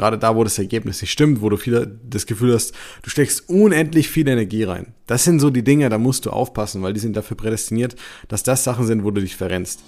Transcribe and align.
gerade 0.00 0.16
da, 0.16 0.34
wo 0.34 0.44
das 0.44 0.58
Ergebnis 0.58 1.02
nicht 1.02 1.10
stimmt, 1.10 1.42
wo 1.42 1.50
du 1.50 1.58
viel 1.58 1.98
das 2.08 2.24
Gefühl 2.24 2.54
hast, 2.54 2.74
du 3.02 3.10
steckst 3.10 3.50
unendlich 3.50 4.08
viel 4.08 4.26
Energie 4.26 4.64
rein. 4.64 4.94
Das 5.06 5.24
sind 5.24 5.40
so 5.40 5.50
die 5.50 5.62
Dinge, 5.62 5.90
da 5.90 5.98
musst 5.98 6.24
du 6.24 6.30
aufpassen, 6.30 6.82
weil 6.82 6.94
die 6.94 7.00
sind 7.00 7.18
dafür 7.18 7.36
prädestiniert, 7.36 7.96
dass 8.28 8.42
das 8.42 8.64
Sachen 8.64 8.86
sind, 8.86 9.04
wo 9.04 9.10
du 9.10 9.20
dich 9.20 9.36
verrennst. 9.36 9.80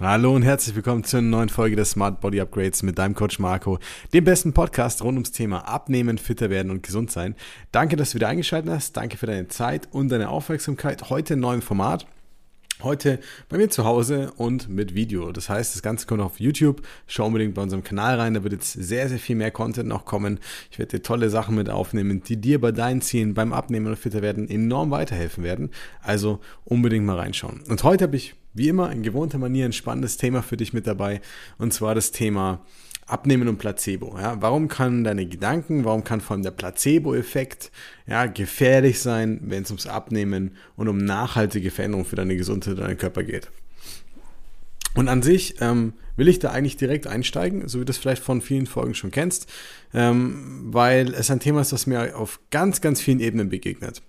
Hallo 0.00 0.34
und 0.34 0.42
herzlich 0.42 0.74
willkommen 0.74 1.04
zu 1.04 1.18
einer 1.18 1.28
neuen 1.28 1.48
Folge 1.48 1.76
des 1.76 1.92
Smart 1.92 2.20
Body 2.20 2.40
Upgrades 2.40 2.82
mit 2.82 2.98
deinem 2.98 3.14
Coach 3.14 3.38
Marco, 3.38 3.78
dem 4.12 4.24
besten 4.24 4.52
Podcast 4.52 5.04
rund 5.04 5.14
ums 5.14 5.30
Thema 5.30 5.68
Abnehmen, 5.68 6.18
fitter 6.18 6.50
werden 6.50 6.72
und 6.72 6.82
gesund 6.82 7.12
sein. 7.12 7.36
Danke, 7.70 7.94
dass 7.94 8.10
du 8.10 8.16
wieder 8.16 8.26
eingeschaltet 8.26 8.72
hast. 8.72 8.96
Danke 8.96 9.16
für 9.16 9.26
deine 9.26 9.46
Zeit 9.46 9.86
und 9.92 10.08
deine 10.08 10.30
Aufmerksamkeit. 10.30 11.10
Heute 11.10 11.34
in 11.34 11.40
neuem 11.40 11.62
Format. 11.62 12.08
Heute 12.82 13.20
bei 13.48 13.56
mir 13.56 13.70
zu 13.70 13.84
Hause 13.84 14.32
und 14.36 14.68
mit 14.68 14.96
Video. 14.96 15.30
Das 15.30 15.48
heißt, 15.48 15.76
das 15.76 15.82
Ganze 15.82 16.08
kommt 16.08 16.22
auf 16.22 16.40
YouTube. 16.40 16.82
Schau 17.06 17.26
unbedingt 17.26 17.54
bei 17.54 17.62
unserem 17.62 17.84
Kanal 17.84 18.18
rein. 18.18 18.34
Da 18.34 18.42
wird 18.42 18.52
jetzt 18.52 18.72
sehr, 18.72 19.08
sehr 19.08 19.20
viel 19.20 19.36
mehr 19.36 19.52
Content 19.52 19.88
noch 19.88 20.06
kommen. 20.06 20.40
Ich 20.72 20.80
werde 20.80 20.96
dir 20.96 21.02
tolle 21.04 21.30
Sachen 21.30 21.54
mit 21.54 21.70
aufnehmen, 21.70 22.20
die 22.24 22.36
dir 22.36 22.60
bei 22.60 22.72
deinen 22.72 23.00
Zielen 23.00 23.32
beim 23.34 23.52
Abnehmen 23.52 23.86
und 23.86 23.96
fitter 23.96 24.22
werden 24.22 24.50
enorm 24.50 24.90
weiterhelfen 24.90 25.44
werden. 25.44 25.70
Also 26.02 26.40
unbedingt 26.64 27.06
mal 27.06 27.16
reinschauen. 27.16 27.62
Und 27.68 27.84
heute 27.84 28.04
habe 28.04 28.16
ich 28.16 28.34
wie 28.54 28.68
immer 28.68 28.90
in 28.90 29.02
gewohnter 29.02 29.38
Manier 29.38 29.66
ein 29.66 29.72
spannendes 29.72 30.16
Thema 30.16 30.42
für 30.42 30.56
dich 30.56 30.72
mit 30.72 30.86
dabei. 30.86 31.20
Und 31.58 31.72
zwar 31.72 31.94
das 31.94 32.12
Thema 32.12 32.64
Abnehmen 33.06 33.48
und 33.48 33.58
Placebo. 33.58 34.16
Ja, 34.18 34.40
warum 34.40 34.68
kann 34.68 35.04
deine 35.04 35.26
Gedanken, 35.26 35.84
warum 35.84 36.04
kann 36.04 36.20
vor 36.20 36.34
allem 36.34 36.42
der 36.42 36.52
Placebo-Effekt 36.52 37.70
ja, 38.06 38.26
gefährlich 38.26 39.00
sein, 39.00 39.40
wenn 39.42 39.64
es 39.64 39.70
ums 39.70 39.86
Abnehmen 39.86 40.52
und 40.76 40.88
um 40.88 40.96
nachhaltige 40.96 41.70
Veränderungen 41.70 42.06
für 42.06 42.16
deine 42.16 42.36
Gesundheit 42.36 42.78
und 42.78 42.80
deinen 42.80 42.96
Körper 42.96 43.22
geht? 43.22 43.50
Und 44.94 45.08
an 45.08 45.22
sich 45.22 45.56
ähm, 45.60 45.92
will 46.16 46.28
ich 46.28 46.38
da 46.38 46.50
eigentlich 46.50 46.76
direkt 46.76 47.06
einsteigen, 47.06 47.68
so 47.68 47.78
wie 47.78 47.82
du 47.82 47.86
das 47.86 47.98
vielleicht 47.98 48.22
von 48.22 48.40
vielen 48.40 48.66
Folgen 48.66 48.94
schon 48.94 49.10
kennst, 49.10 49.52
ähm, 49.92 50.62
weil 50.66 51.12
es 51.14 51.30
ein 51.30 51.40
Thema 51.40 51.60
ist, 51.60 51.72
das 51.72 51.86
mir 51.86 52.16
auf 52.16 52.40
ganz, 52.50 52.80
ganz 52.80 53.00
vielen 53.00 53.20
Ebenen 53.20 53.48
begegnet. 53.48 54.02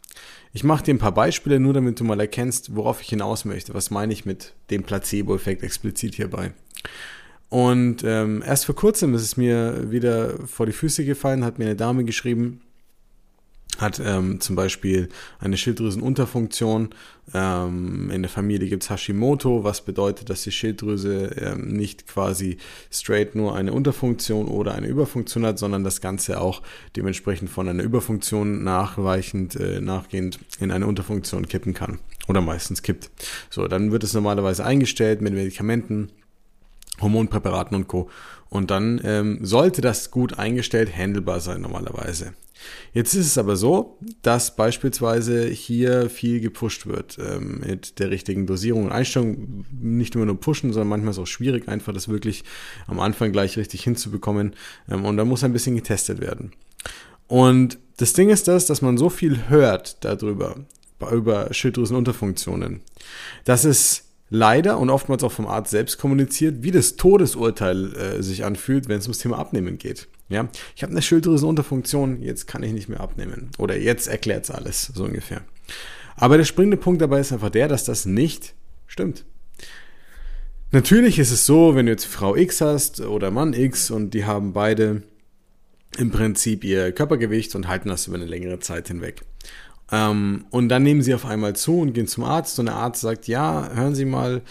Ich 0.53 0.63
mache 0.63 0.83
dir 0.83 0.93
ein 0.93 0.99
paar 0.99 1.13
Beispiele, 1.13 1.59
nur 1.59 1.73
damit 1.73 1.99
du 1.99 2.03
mal 2.03 2.19
erkennst, 2.19 2.75
worauf 2.75 3.01
ich 3.01 3.09
hinaus 3.09 3.45
möchte. 3.45 3.73
Was 3.73 3.91
meine 3.91 4.13
ich 4.13 4.25
mit 4.25 4.53
dem 4.69 4.83
Placebo-Effekt 4.83 5.63
explizit 5.63 6.15
hierbei? 6.15 6.53
Und 7.49 8.03
ähm, 8.03 8.43
erst 8.45 8.65
vor 8.65 8.75
kurzem 8.75 9.13
ist 9.13 9.21
es 9.21 9.37
mir 9.37 9.91
wieder 9.91 10.37
vor 10.47 10.65
die 10.65 10.71
Füße 10.71 11.05
gefallen, 11.05 11.45
hat 11.45 11.59
mir 11.59 11.65
eine 11.65 11.75
Dame 11.75 12.03
geschrieben, 12.03 12.61
hat 13.77 14.01
ähm, 14.03 14.39
zum 14.39 14.55
Beispiel 14.55 15.09
eine 15.39 15.57
Schilddrüsenunterfunktion. 15.57 16.89
Ähm, 17.33 18.11
in 18.11 18.21
der 18.21 18.29
Familie 18.29 18.69
gibt 18.69 18.83
es 18.83 18.89
Hashimoto, 18.89 19.63
was 19.63 19.81
bedeutet, 19.81 20.29
dass 20.29 20.43
die 20.43 20.51
Schilddrüse 20.51 21.35
ähm, 21.39 21.73
nicht 21.73 22.07
quasi 22.07 22.57
straight 22.91 23.35
nur 23.35 23.55
eine 23.55 23.73
Unterfunktion 23.73 24.47
oder 24.47 24.75
eine 24.75 24.87
Überfunktion 24.87 25.45
hat, 25.45 25.59
sondern 25.59 25.83
das 25.83 26.01
Ganze 26.01 26.39
auch 26.39 26.61
dementsprechend 26.95 27.49
von 27.49 27.67
einer 27.67 27.83
Überfunktion 27.83 28.63
nachweichend, 28.63 29.55
äh, 29.55 29.81
nachgehend 29.81 30.39
in 30.59 30.71
eine 30.71 30.87
Unterfunktion 30.87 31.47
kippen 31.47 31.73
kann. 31.73 31.99
Oder 32.27 32.41
meistens 32.41 32.81
kippt. 32.81 33.11
So, 33.49 33.67
dann 33.67 33.91
wird 33.91 34.03
es 34.03 34.13
normalerweise 34.13 34.65
eingestellt 34.65 35.21
mit 35.21 35.33
Medikamenten, 35.33 36.09
Hormonpräparaten 37.01 37.75
und 37.75 37.87
Co. 37.87 38.09
Und 38.49 38.71
dann 38.71 39.01
ähm, 39.03 39.39
sollte 39.41 39.81
das 39.81 40.11
gut 40.11 40.39
eingestellt 40.39 40.95
handelbar 40.95 41.39
sein 41.39 41.61
normalerweise. 41.61 42.33
Jetzt 42.94 43.13
ist 43.13 43.25
es 43.27 43.38
aber 43.38 43.55
so, 43.55 43.97
dass 44.21 44.55
beispielsweise 44.55 45.47
hier 45.47 46.09
viel 46.09 46.39
gepusht 46.39 46.88
wird 46.88 47.17
ähm, 47.19 47.61
mit 47.66 47.99
der 47.99 48.09
richtigen 48.09 48.47
Dosierung 48.47 48.85
und 48.85 48.91
Einstellung. 48.91 49.66
Nicht 49.72 50.16
immer 50.16 50.25
nur 50.25 50.39
pushen, 50.39 50.72
sondern 50.72 50.89
manchmal 50.89 51.11
ist 51.11 51.17
es 51.17 51.23
auch 51.23 51.27
schwierig, 51.27 51.67
einfach 51.67 51.94
das 51.94 52.07
wirklich 52.07 52.44
am 52.88 52.99
Anfang 52.99 53.31
gleich 53.31 53.57
richtig 53.57 53.84
hinzubekommen. 53.84 54.56
Ähm, 54.89 55.06
und 55.06 55.17
da 55.17 55.25
muss 55.25 55.44
ein 55.44 55.53
bisschen 55.53 55.75
getestet 55.75 56.22
werden. 56.22 56.51
Und 57.28 57.79
das 57.97 58.13
Ding 58.13 58.29
ist 58.29 58.47
das, 58.47 58.66
dass 58.66 58.81
man 58.81 58.97
so 58.97 59.09
viel 59.09 59.50
hört 59.50 60.03
darüber, 60.03 60.57
über 61.12 61.53
Schilddrüsenunterfunktionen, 61.53 62.81
dass 63.45 63.63
es 63.63 64.03
leider 64.29 64.79
und 64.79 64.89
oftmals 64.89 65.23
auch 65.23 65.31
vom 65.31 65.47
Arzt 65.47 65.72
selbst 65.72 65.97
kommuniziert, 65.97 66.63
wie 66.63 66.72
das 66.72 66.95
Todesurteil 66.95 67.94
äh, 67.94 68.23
sich 68.23 68.44
anfühlt, 68.44 68.88
wenn 68.88 69.00
es 69.00 69.06
ums 69.06 69.19
Thema 69.19 69.38
Abnehmen 69.38 69.78
geht. 69.78 70.07
Ja, 70.28 70.50
ich 70.75 70.81
habe 70.81 70.91
eine 70.91 71.02
Schilddrüsenunterfunktion, 71.02 72.22
jetzt 72.22 72.47
kann 72.47 72.63
ich 72.63 72.74
nicht 72.74 72.90
mehr 72.90 73.00
abnehmen. 73.00 73.52
Oder 73.59 73.78
jetzt 73.78 74.08
erklärt 74.08 74.46
es 74.46 74.52
alles, 74.52 74.91
so 74.94 75.03
ungefähr. 75.03 75.41
Aber 76.16 76.38
der 76.38 76.46
springende 76.46 76.78
Punkt 76.78 77.02
dabei 77.02 77.19
ist 77.19 77.31
einfach 77.31 77.50
der, 77.50 77.68
dass 77.68 77.84
das 77.84 78.06
nicht 78.06 78.56
stimmt. 78.88 79.25
Natürlich 80.72 81.19
ist 81.19 81.31
es 81.31 81.46
so, 81.46 81.75
wenn 81.75 81.86
du 81.86 81.91
jetzt 81.91 82.06
Frau 82.06 82.36
X 82.36 82.62
hast 82.62 83.02
oder 83.02 83.31
Mann 83.31 83.53
X 83.53 83.91
und 83.91 84.13
die 84.13 84.25
haben 84.25 84.52
beide 84.52 85.03
im 85.97 86.12
Prinzip 86.12 86.63
ihr 86.63 86.92
Körpergewicht 86.92 87.56
und 87.56 87.68
halten 87.68 87.90
das 87.90 88.07
über 88.07 88.16
eine 88.16 88.25
längere 88.25 88.59
Zeit 88.59 88.88
hinweg. 88.88 89.22
Ähm, 89.92 90.46
und 90.50 90.69
dann 90.69 90.84
nehmen 90.84 91.02
sie 91.02 91.13
auf 91.13 91.25
einmal 91.25 91.56
zu 91.56 91.80
und 91.80 91.94
gehen 91.94 92.07
zum 92.07 92.24
Arzt 92.24 92.59
und 92.59 92.66
der 92.66 92.75
Arzt 92.75 93.02
sagt, 93.02 93.28
ja, 93.28 93.69
hören 93.74 93.96
Sie 93.96 94.06
mal, 94.06 94.42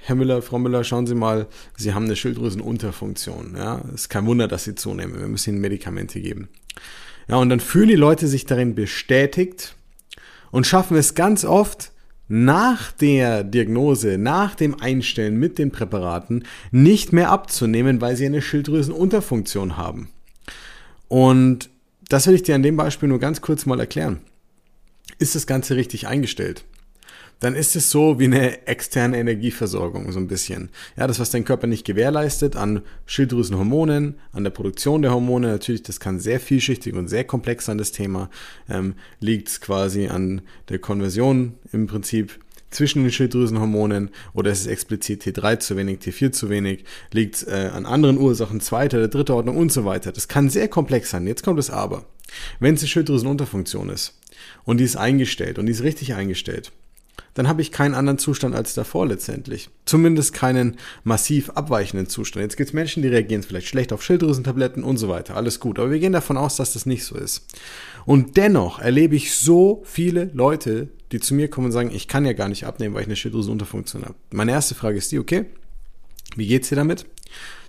Herr 0.00 0.14
Müller, 0.14 0.42
Frau 0.42 0.58
Müller, 0.58 0.84
schauen 0.84 1.06
Sie 1.06 1.14
mal, 1.14 1.46
Sie 1.76 1.92
haben 1.92 2.04
eine 2.04 2.16
Schilddrüsenunterfunktion. 2.16 3.54
Ja, 3.56 3.82
es 3.88 4.02
ist 4.02 4.08
kein 4.08 4.26
Wunder, 4.26 4.48
dass 4.48 4.64
Sie 4.64 4.74
zunehmen. 4.74 5.18
Wir 5.18 5.28
müssen 5.28 5.50
Ihnen 5.50 5.60
Medikamente 5.60 6.20
geben. 6.20 6.48
Ja, 7.28 7.36
und 7.36 7.50
dann 7.50 7.60
fühlen 7.60 7.88
die 7.88 7.94
Leute 7.94 8.26
sich 8.26 8.46
darin 8.46 8.74
bestätigt 8.74 9.76
und 10.50 10.66
schaffen 10.66 10.96
es 10.96 11.14
ganz 11.14 11.44
oft, 11.44 11.92
nach 12.28 12.92
der 12.92 13.42
Diagnose, 13.42 14.18
nach 14.18 14.54
dem 14.54 14.78
Einstellen 14.80 15.38
mit 15.38 15.58
den 15.58 15.72
Präparaten 15.72 16.44
nicht 16.70 17.12
mehr 17.12 17.30
abzunehmen, 17.30 18.02
weil 18.02 18.16
sie 18.16 18.26
eine 18.26 18.42
Schilddrüsenunterfunktion 18.42 19.78
haben. 19.78 20.10
Und 21.08 21.70
das 22.08 22.26
will 22.26 22.34
ich 22.34 22.42
dir 22.42 22.54
an 22.54 22.62
dem 22.62 22.76
Beispiel 22.76 23.08
nur 23.08 23.18
ganz 23.18 23.40
kurz 23.40 23.64
mal 23.64 23.80
erklären. 23.80 24.20
Ist 25.18 25.34
das 25.34 25.46
Ganze 25.46 25.76
richtig 25.76 26.06
eingestellt? 26.06 26.64
Dann 27.40 27.54
ist 27.54 27.76
es 27.76 27.90
so 27.90 28.18
wie 28.18 28.24
eine 28.24 28.66
externe 28.66 29.18
Energieversorgung, 29.18 30.10
so 30.12 30.18
ein 30.18 30.28
bisschen. 30.28 30.70
Ja, 30.96 31.06
das, 31.06 31.20
was 31.20 31.30
dein 31.30 31.44
Körper 31.44 31.66
nicht 31.66 31.84
gewährleistet 31.84 32.56
an 32.56 32.82
Schilddrüsenhormonen, 33.06 34.14
an 34.32 34.44
der 34.44 34.50
Produktion 34.50 35.02
der 35.02 35.12
Hormone, 35.12 35.48
natürlich, 35.48 35.82
das 35.82 36.00
kann 36.00 36.18
sehr 36.18 36.40
vielschichtig 36.40 36.94
und 36.94 37.08
sehr 37.08 37.24
komplex 37.24 37.66
sein, 37.66 37.78
das 37.78 37.92
Thema, 37.92 38.30
ähm, 38.68 38.94
liegt 39.20 39.60
quasi 39.60 40.08
an 40.08 40.42
der 40.68 40.78
Konversion 40.78 41.54
im 41.72 41.86
Prinzip 41.86 42.38
zwischen 42.70 43.02
den 43.02 43.12
Schilddrüsenhormonen 43.12 44.10
oder 44.34 44.50
ist 44.50 44.60
es 44.60 44.66
explizit 44.66 45.22
T3 45.22 45.58
zu 45.58 45.76
wenig, 45.76 46.00
T4 46.00 46.32
zu 46.32 46.50
wenig, 46.50 46.84
liegt 47.12 47.46
äh, 47.46 47.70
an 47.72 47.86
anderen 47.86 48.18
Ursachen 48.18 48.60
zweiter 48.60 48.98
oder 48.98 49.08
dritter 49.08 49.36
Ordnung 49.36 49.56
und 49.56 49.72
so 49.72 49.84
weiter. 49.84 50.12
Das 50.12 50.28
kann 50.28 50.50
sehr 50.50 50.68
komplex 50.68 51.10
sein. 51.10 51.26
Jetzt 51.26 51.44
kommt 51.44 51.58
es 51.58 51.70
aber. 51.70 52.04
Wenn 52.60 52.74
es 52.74 52.82
eine 52.82 52.88
Schilddrüsenunterfunktion 52.88 53.88
ist 53.88 54.18
und 54.64 54.78
die 54.78 54.84
ist 54.84 54.96
eingestellt 54.96 55.58
und 55.58 55.66
die 55.66 55.72
ist 55.72 55.82
richtig 55.82 56.14
eingestellt, 56.14 56.72
dann 57.34 57.48
habe 57.48 57.62
ich 57.62 57.72
keinen 57.72 57.94
anderen 57.94 58.18
Zustand 58.18 58.54
als 58.54 58.74
davor 58.74 59.06
letztendlich. 59.06 59.70
Zumindest 59.84 60.32
keinen 60.32 60.76
massiv 61.04 61.50
abweichenden 61.50 62.08
Zustand. 62.08 62.42
Jetzt 62.42 62.56
gibt 62.56 62.70
es 62.70 62.74
Menschen, 62.74 63.02
die 63.02 63.08
reagieren 63.08 63.42
vielleicht 63.42 63.68
schlecht 63.68 63.92
auf 63.92 64.02
Schilddrüsentabletten 64.02 64.82
und 64.82 64.96
so 64.96 65.08
weiter. 65.08 65.36
Alles 65.36 65.60
gut. 65.60 65.78
Aber 65.78 65.90
wir 65.90 65.98
gehen 65.98 66.12
davon 66.12 66.36
aus, 66.36 66.56
dass 66.56 66.72
das 66.72 66.86
nicht 66.86 67.04
so 67.04 67.16
ist. 67.16 67.46
Und 68.04 68.36
dennoch 68.36 68.78
erlebe 68.80 69.16
ich 69.16 69.34
so 69.34 69.82
viele 69.84 70.30
Leute, 70.34 70.88
die 71.12 71.20
zu 71.20 71.34
mir 71.34 71.48
kommen 71.48 71.66
und 71.66 71.72
sagen, 71.72 71.90
ich 71.92 72.08
kann 72.08 72.24
ja 72.24 72.32
gar 72.32 72.48
nicht 72.48 72.64
abnehmen, 72.64 72.94
weil 72.94 73.02
ich 73.02 73.08
eine 73.08 73.16
Schilddrüsenunterfunktion 73.16 74.04
habe. 74.04 74.14
Meine 74.30 74.52
erste 74.52 74.74
Frage 74.74 74.98
ist 74.98 75.12
die, 75.12 75.18
okay, 75.18 75.46
wie 76.36 76.46
geht's 76.46 76.68
dir 76.68 76.76
damit? 76.76 77.06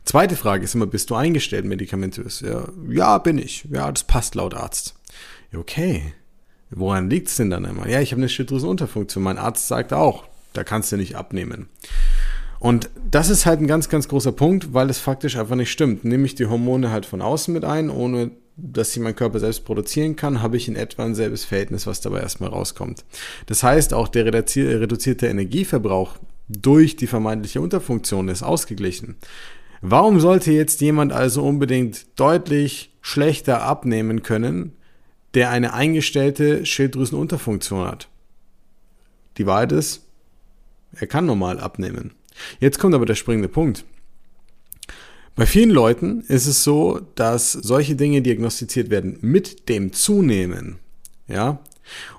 Zweite 0.05 0.35
Frage 0.35 0.63
ist 0.63 0.75
immer, 0.75 0.87
bist 0.87 1.09
du 1.09 1.15
eingestellt 1.15 1.65
medikamentös? 1.65 2.41
Ja, 2.41 2.67
ja 2.89 3.17
bin 3.17 3.37
ich. 3.37 3.67
Ja, 3.71 3.91
das 3.91 4.03
passt 4.03 4.35
laut 4.35 4.53
Arzt. 4.53 4.95
Okay, 5.55 6.13
Woran 6.71 7.09
liegt 7.09 7.29
es 7.29 7.35
denn 7.35 7.49
dann 7.49 7.65
einmal? 7.65 7.89
Ja, 7.89 7.99
ich 7.99 8.11
habe 8.11 8.21
eine 8.21 8.29
Schilddrüsenunterfunktion. 8.29 9.23
Mein 9.23 9.37
Arzt 9.37 9.67
sagt 9.67 9.93
auch, 9.93 10.25
da 10.53 10.63
kannst 10.63 10.91
du 10.91 10.97
nicht 10.97 11.15
abnehmen. 11.15 11.67
Und 12.59 12.89
das 13.09 13.29
ist 13.29 13.45
halt 13.45 13.61
ein 13.61 13.67
ganz, 13.67 13.89
ganz 13.89 14.07
großer 14.07 14.33
Punkt, 14.33 14.73
weil 14.73 14.89
es 14.89 14.99
faktisch 14.99 15.37
einfach 15.37 15.55
nicht 15.55 15.71
stimmt. 15.71 16.03
Nehme 16.03 16.25
ich 16.25 16.35
die 16.35 16.47
Hormone 16.47 16.91
halt 16.91 17.05
von 17.05 17.21
außen 17.21 17.53
mit 17.53 17.63
ein, 17.63 17.89
ohne 17.89 18.31
dass 18.61 18.91
sie 18.91 18.99
mein 18.99 19.15
Körper 19.15 19.39
selbst 19.39 19.63
produzieren 19.63 20.17
kann, 20.17 20.41
habe 20.41 20.57
ich 20.57 20.67
in 20.67 20.75
etwa 20.75 21.05
ein 21.05 21.15
selbes 21.15 21.45
Verhältnis, 21.45 21.87
was 21.87 22.01
dabei 22.01 22.19
erstmal 22.19 22.49
rauskommt. 22.49 23.05
Das 23.45 23.63
heißt, 23.63 23.93
auch 23.93 24.09
der 24.09 24.25
reduzierte 24.25 25.27
Energieverbrauch 25.27 26.17
durch 26.49 26.97
die 26.97 27.07
vermeintliche 27.07 27.61
Unterfunktion 27.61 28.27
ist 28.27 28.43
ausgeglichen. 28.43 29.15
Warum 29.81 30.19
sollte 30.19 30.51
jetzt 30.51 30.81
jemand 30.81 31.13
also 31.13 31.45
unbedingt 31.45 32.19
deutlich 32.19 32.91
schlechter 32.99 33.63
abnehmen 33.63 34.23
können, 34.23 34.73
der 35.33 35.51
eine 35.51 35.73
eingestellte 35.73 36.65
Schilddrüsenunterfunktion 36.65 37.85
hat. 37.85 38.07
Die 39.37 39.45
Wahrheit 39.45 39.71
ist, 39.71 40.05
er 40.93 41.07
kann 41.07 41.25
normal 41.25 41.59
abnehmen. 41.59 42.11
Jetzt 42.59 42.79
kommt 42.79 42.95
aber 42.95 43.05
der 43.05 43.15
springende 43.15 43.49
Punkt. 43.49 43.85
Bei 45.35 45.45
vielen 45.45 45.69
Leuten 45.69 46.21
ist 46.21 46.47
es 46.47 46.63
so, 46.63 46.99
dass 47.15 47.53
solche 47.53 47.95
Dinge 47.95 48.21
diagnostiziert 48.21 48.89
werden 48.89 49.17
mit 49.21 49.69
dem 49.69 49.93
Zunehmen. 49.93 50.79
Ja, 51.27 51.59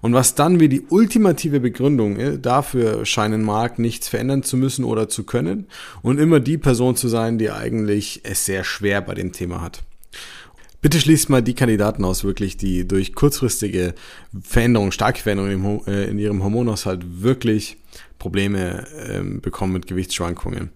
Und 0.00 0.12
was 0.14 0.34
dann 0.34 0.60
wie 0.60 0.68
die 0.68 0.82
ultimative 0.88 1.60
Begründung 1.60 2.16
äh, 2.16 2.38
dafür 2.38 3.04
scheinen 3.04 3.42
mag, 3.42 3.78
nichts 3.78 4.08
verändern 4.08 4.42
zu 4.42 4.56
müssen 4.56 4.84
oder 4.84 5.08
zu 5.08 5.24
können 5.24 5.66
und 6.02 6.18
immer 6.18 6.40
die 6.40 6.58
Person 6.58 6.96
zu 6.96 7.08
sein, 7.08 7.38
die 7.38 7.50
eigentlich 7.50 8.20
es 8.24 8.44
sehr 8.44 8.64
schwer 8.64 9.00
bei 9.00 9.14
dem 9.14 9.32
Thema 9.32 9.60
hat. 9.60 9.82
Bitte 10.82 10.98
schließt 10.98 11.28
mal 11.28 11.42
die 11.42 11.54
Kandidaten 11.54 12.04
aus, 12.04 12.24
wirklich, 12.24 12.56
die 12.56 12.88
durch 12.88 13.14
kurzfristige 13.14 13.94
Veränderungen, 14.40 14.92
starke 14.92 15.20
Veränderungen 15.20 15.82
in, 15.86 16.18
äh, 16.18 16.22
ihrem 16.22 16.42
Hormonhaushalt 16.42 17.22
wirklich 17.22 17.76
Probleme 18.18 18.86
ähm, 19.08 19.40
bekommen 19.40 19.74
mit 19.74 19.86
Gewichtsschwankungen. 19.86 20.70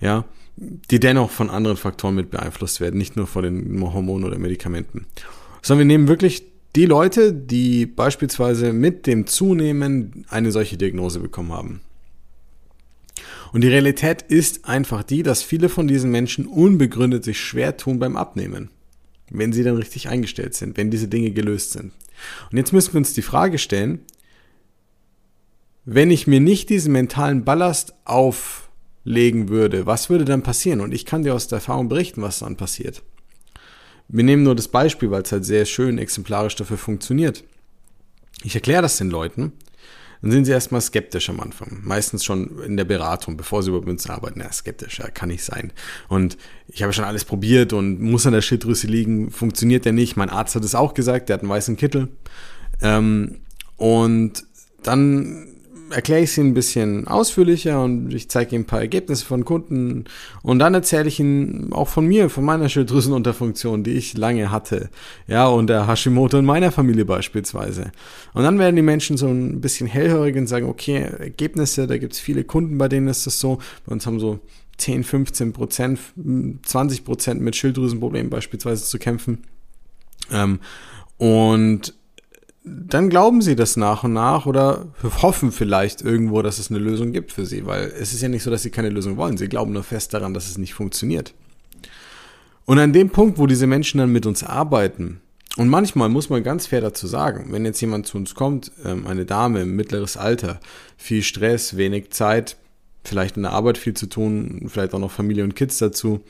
Ja, 0.00 0.24
die 0.56 1.00
dennoch 1.00 1.30
von 1.30 1.50
anderen 1.50 1.76
Faktoren 1.76 2.14
mit 2.14 2.30
beeinflusst 2.30 2.80
werden, 2.80 2.98
nicht 2.98 3.16
nur 3.16 3.26
von 3.26 3.42
den 3.42 3.80
Hormonen 3.80 4.26
oder 4.26 4.38
Medikamenten. 4.38 5.06
Sondern 5.62 5.88
wir 5.88 5.96
nehmen 5.96 6.08
wirklich 6.08 6.44
die 6.76 6.86
Leute, 6.86 7.32
die 7.32 7.86
beispielsweise 7.86 8.72
mit 8.72 9.06
dem 9.06 9.26
Zunehmen 9.26 10.24
eine 10.28 10.52
solche 10.52 10.76
Diagnose 10.76 11.20
bekommen 11.20 11.52
haben. 11.52 11.80
Und 13.52 13.62
die 13.62 13.68
Realität 13.68 14.22
ist 14.22 14.66
einfach 14.66 15.02
die, 15.02 15.22
dass 15.22 15.42
viele 15.42 15.68
von 15.68 15.88
diesen 15.88 16.10
Menschen 16.10 16.46
unbegründet 16.46 17.24
sich 17.24 17.40
schwer 17.40 17.76
tun 17.76 17.98
beim 17.98 18.16
Abnehmen, 18.16 18.70
wenn 19.30 19.52
sie 19.52 19.62
dann 19.62 19.76
richtig 19.76 20.08
eingestellt 20.08 20.54
sind, 20.54 20.76
wenn 20.76 20.90
diese 20.90 21.08
Dinge 21.08 21.30
gelöst 21.30 21.72
sind. 21.72 21.92
Und 22.50 22.56
jetzt 22.56 22.72
müssen 22.72 22.94
wir 22.94 22.98
uns 22.98 23.14
die 23.14 23.22
Frage 23.22 23.58
stellen, 23.58 24.00
wenn 25.84 26.10
ich 26.10 26.26
mir 26.26 26.40
nicht 26.40 26.68
diesen 26.68 26.92
mentalen 26.92 27.44
Ballast 27.44 27.94
auflegen 28.04 29.48
würde, 29.48 29.86
was 29.86 30.10
würde 30.10 30.24
dann 30.24 30.42
passieren? 30.42 30.80
Und 30.80 30.92
ich 30.92 31.06
kann 31.06 31.22
dir 31.22 31.34
aus 31.34 31.48
der 31.48 31.56
Erfahrung 31.56 31.88
berichten, 31.88 32.20
was 32.20 32.40
dann 32.40 32.56
passiert. 32.56 33.02
Wir 34.08 34.24
nehmen 34.24 34.42
nur 34.42 34.54
das 34.54 34.68
Beispiel, 34.68 35.10
weil 35.10 35.22
es 35.22 35.32
halt 35.32 35.44
sehr 35.44 35.64
schön 35.64 35.98
exemplarisch 35.98 36.56
dafür 36.56 36.78
funktioniert. 36.78 37.44
Ich 38.42 38.54
erkläre 38.54 38.82
das 38.82 38.96
den 38.98 39.10
Leuten, 39.10 39.52
dann 40.22 40.30
sind 40.30 40.44
sie 40.44 40.52
erstmal 40.52 40.80
skeptisch 40.80 41.28
am 41.30 41.40
Anfang. 41.40 41.80
Meistens 41.82 42.24
schon 42.24 42.60
in 42.62 42.76
der 42.76 42.84
Beratung, 42.84 43.36
bevor 43.36 43.62
sie 43.62 43.68
überhaupt 43.68 43.86
mit 43.86 44.10
arbeiten. 44.10 44.40
Ja, 44.40 44.52
skeptisch, 44.52 44.98
ja, 44.98 45.08
kann 45.10 45.28
nicht 45.28 45.44
sein. 45.44 45.72
Und 46.08 46.36
ich 46.66 46.82
habe 46.82 46.92
schon 46.92 47.04
alles 47.04 47.24
probiert 47.24 47.72
und 47.72 48.00
muss 48.00 48.26
an 48.26 48.32
der 48.32 48.40
Schilddrüse 48.40 48.86
liegen, 48.86 49.30
funktioniert 49.30 49.84
der 49.84 49.92
nicht. 49.92 50.16
Mein 50.16 50.30
Arzt 50.30 50.54
hat 50.54 50.64
es 50.64 50.74
auch 50.74 50.94
gesagt, 50.94 51.28
der 51.28 51.34
hat 51.34 51.42
einen 51.42 51.50
weißen 51.50 51.76
Kittel. 51.76 52.08
Ähm, 52.80 53.40
und 53.76 54.44
dann 54.82 55.57
erkläre 55.90 56.22
ich 56.22 56.32
sie 56.32 56.40
ein 56.40 56.54
bisschen 56.54 57.06
ausführlicher 57.06 57.82
und 57.82 58.12
ich 58.12 58.28
zeige 58.28 58.54
ihnen 58.54 58.64
ein 58.64 58.66
paar 58.66 58.80
Ergebnisse 58.80 59.24
von 59.24 59.44
Kunden 59.44 60.04
und 60.42 60.58
dann 60.58 60.74
erzähle 60.74 61.08
ich 61.08 61.20
ihnen 61.20 61.72
auch 61.72 61.88
von 61.88 62.06
mir, 62.06 62.30
von 62.30 62.44
meiner 62.44 62.68
Schilddrüsenunterfunktion, 62.68 63.84
die 63.84 63.92
ich 63.92 64.16
lange 64.16 64.50
hatte. 64.50 64.90
Ja, 65.26 65.46
und 65.48 65.68
der 65.68 65.86
Hashimoto 65.86 66.38
in 66.38 66.44
meiner 66.44 66.72
Familie 66.72 67.04
beispielsweise. 67.04 67.92
Und 68.34 68.42
dann 68.42 68.58
werden 68.58 68.76
die 68.76 68.82
Menschen 68.82 69.16
so 69.16 69.28
ein 69.28 69.60
bisschen 69.60 69.86
hellhörig 69.86 70.36
und 70.36 70.46
sagen, 70.46 70.68
okay, 70.68 71.02
Ergebnisse, 71.18 71.86
da 71.86 71.98
gibt 71.98 72.14
es 72.14 72.20
viele 72.20 72.44
Kunden, 72.44 72.78
bei 72.78 72.88
denen 72.88 73.08
ist 73.08 73.26
das 73.26 73.40
so. 73.40 73.58
Bei 73.86 73.92
uns 73.92 74.06
haben 74.06 74.20
so 74.20 74.40
10, 74.78 75.04
15 75.04 75.52
Prozent, 75.52 75.98
20 76.62 77.04
Prozent 77.04 77.40
mit 77.40 77.56
Schilddrüsenproblemen 77.56 78.30
beispielsweise 78.30 78.84
zu 78.84 78.98
kämpfen. 78.98 79.44
Ähm, 80.30 80.60
und 81.16 81.94
dann 82.88 83.10
glauben 83.10 83.42
sie 83.42 83.56
das 83.56 83.76
nach 83.76 84.04
und 84.04 84.12
nach 84.12 84.46
oder 84.46 84.86
hoffen 85.22 85.52
vielleicht 85.52 86.02
irgendwo, 86.02 86.42
dass 86.42 86.58
es 86.58 86.70
eine 86.70 86.78
Lösung 86.78 87.12
gibt 87.12 87.32
für 87.32 87.46
sie, 87.46 87.66
weil 87.66 87.92
es 87.98 88.12
ist 88.12 88.22
ja 88.22 88.28
nicht 88.28 88.42
so, 88.42 88.50
dass 88.50 88.62
sie 88.62 88.70
keine 88.70 88.90
Lösung 88.90 89.16
wollen. 89.16 89.36
Sie 89.36 89.48
glauben 89.48 89.72
nur 89.72 89.82
fest 89.82 90.14
daran, 90.14 90.34
dass 90.34 90.48
es 90.48 90.58
nicht 90.58 90.74
funktioniert. 90.74 91.34
Und 92.64 92.78
an 92.78 92.92
dem 92.92 93.10
Punkt, 93.10 93.38
wo 93.38 93.46
diese 93.46 93.66
Menschen 93.66 93.98
dann 93.98 94.12
mit 94.12 94.26
uns 94.26 94.44
arbeiten, 94.44 95.20
und 95.56 95.68
manchmal 95.68 96.08
muss 96.08 96.30
man 96.30 96.44
ganz 96.44 96.66
fair 96.66 96.80
dazu 96.80 97.08
sagen, 97.08 97.46
wenn 97.50 97.64
jetzt 97.64 97.80
jemand 97.80 98.06
zu 98.06 98.16
uns 98.16 98.36
kommt, 98.36 98.70
ähm, 98.84 99.06
eine 99.06 99.24
Dame 99.24 99.64
mittleres 99.64 100.16
Alter, 100.16 100.60
viel 100.96 101.22
Stress, 101.22 101.76
wenig 101.76 102.10
Zeit, 102.10 102.56
vielleicht 103.04 103.36
in 103.36 103.42
der 103.42 103.52
Arbeit 103.52 103.78
viel 103.78 103.94
zu 103.94 104.06
tun, 104.06 104.66
vielleicht 104.68 104.94
auch 104.94 104.98
noch 104.98 105.10
Familie 105.10 105.44
und 105.44 105.56
Kids 105.56 105.78
dazu. 105.78 106.20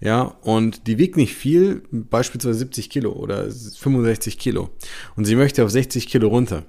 Ja, 0.00 0.22
und 0.42 0.86
die 0.86 0.98
wiegt 0.98 1.16
nicht 1.16 1.34
viel, 1.34 1.82
beispielsweise 1.90 2.58
70 2.58 2.90
Kilo 2.90 3.12
oder 3.12 3.50
65 3.50 4.38
Kilo. 4.38 4.70
Und 5.16 5.24
sie 5.24 5.36
möchte 5.36 5.64
auf 5.64 5.70
60 5.70 6.06
Kilo 6.06 6.28
runter. 6.28 6.64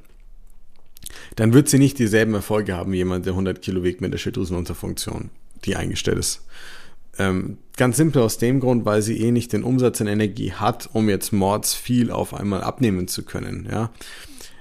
Dann 1.35 1.53
wird 1.53 1.69
sie 1.69 1.79
nicht 1.79 1.99
dieselben 1.99 2.33
Erfolge 2.33 2.75
haben 2.75 2.91
wie 2.91 2.97
jemand, 2.97 3.25
der 3.25 3.33
100 3.33 3.61
Kilo 3.61 3.83
wiegt 3.83 4.01
mit 4.01 4.13
der 4.13 4.17
Schilddrüsenunterfunktion, 4.17 5.29
die 5.65 5.75
eingestellt 5.75 6.19
ist. 6.19 6.45
Ähm, 7.17 7.57
ganz 7.77 7.97
simpel 7.97 8.21
aus 8.21 8.37
dem 8.37 8.59
Grund, 8.59 8.85
weil 8.85 9.01
sie 9.01 9.21
eh 9.21 9.31
nicht 9.31 9.53
den 9.53 9.63
Umsatz 9.63 9.99
in 10.01 10.07
Energie 10.07 10.51
hat, 10.51 10.89
um 10.93 11.09
jetzt 11.09 11.31
mords 11.31 11.73
viel 11.73 12.11
auf 12.11 12.33
einmal 12.33 12.61
abnehmen 12.61 13.07
zu 13.07 13.23
können. 13.23 13.67
Ja. 13.71 13.91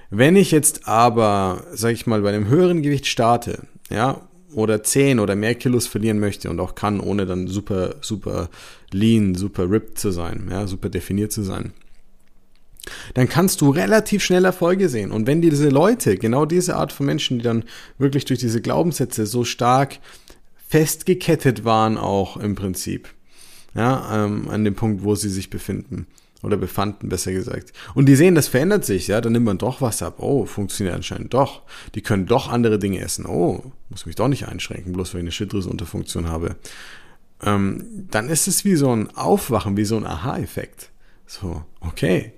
Wenn 0.09 0.35
ich 0.35 0.51
jetzt 0.51 0.87
aber, 0.87 1.65
sag 1.73 1.91
ich 1.91 2.07
mal, 2.07 2.21
bei 2.21 2.29
einem 2.29 2.47
höheren 2.47 2.81
Gewicht 2.81 3.07
starte, 3.07 3.63
ja, 3.89 4.21
oder 4.55 4.83
10 4.83 5.19
oder 5.19 5.35
mehr 5.35 5.55
Kilos 5.55 5.85
verlieren 5.85 6.19
möchte 6.19 6.49
und 6.49 6.59
auch 6.59 6.75
kann, 6.75 6.99
ohne 6.99 7.25
dann 7.25 7.47
super, 7.47 7.95
super 8.01 8.49
lean, 8.91 9.35
super 9.35 9.69
ripped 9.69 9.99
zu 9.99 10.11
sein, 10.11 10.47
ja, 10.49 10.65
super 10.65 10.89
definiert 10.89 11.31
zu 11.31 11.43
sein, 11.43 11.73
dann 13.13 13.27
kannst 13.27 13.61
du 13.61 13.69
relativ 13.69 14.23
schnell 14.23 14.45
Erfolge 14.45 14.89
sehen. 14.89 15.11
Und 15.11 15.27
wenn 15.27 15.41
diese 15.41 15.69
Leute, 15.69 16.17
genau 16.17 16.45
diese 16.45 16.75
Art 16.75 16.93
von 16.93 17.05
Menschen, 17.05 17.39
die 17.39 17.43
dann 17.43 17.65
wirklich 17.97 18.25
durch 18.25 18.39
diese 18.39 18.61
Glaubenssätze 18.61 19.25
so 19.25 19.43
stark 19.43 19.99
festgekettet 20.67 21.65
waren, 21.65 21.97
auch 21.97 22.37
im 22.37 22.55
Prinzip, 22.55 23.09
ja, 23.75 24.25
ähm, 24.25 24.47
an 24.49 24.63
dem 24.63 24.75
Punkt, 24.75 25.03
wo 25.03 25.15
sie 25.15 25.29
sich 25.29 25.49
befinden, 25.49 26.07
oder 26.45 26.57
befanden, 26.57 27.09
besser 27.09 27.31
gesagt. 27.31 27.73
Und 27.93 28.07
die 28.07 28.15
sehen, 28.15 28.35
das 28.35 28.47
verändert 28.47 28.85
sich, 28.85 29.07
ja, 29.07 29.19
dann 29.21 29.33
nimmt 29.33 29.45
man 29.45 29.57
doch 29.57 29.81
was 29.81 30.01
ab. 30.01 30.15
Oh, 30.19 30.45
funktioniert 30.45 30.95
anscheinend 30.95 31.33
doch. 31.33 31.63
Die 31.95 32.01
können 32.01 32.25
doch 32.25 32.49
andere 32.49 32.79
Dinge 32.79 32.99
essen. 32.99 33.25
Oh, 33.25 33.71
muss 33.89 34.05
mich 34.05 34.15
doch 34.15 34.27
nicht 34.27 34.47
einschränken, 34.47 34.93
bloß 34.93 35.13
weil 35.13 35.21
ich 35.21 35.25
eine 35.25 35.31
Schilddrüsenunterfunktion 35.31 36.29
habe. 36.29 36.55
Ähm, 37.43 38.07
dann 38.09 38.29
ist 38.29 38.47
es 38.47 38.63
wie 38.63 38.75
so 38.75 38.95
ein 38.95 39.15
Aufwachen, 39.15 39.75
wie 39.77 39.85
so 39.85 39.97
ein 39.97 40.05
Aha-Effekt. 40.05 40.91
So, 41.25 41.63
okay, 41.81 42.33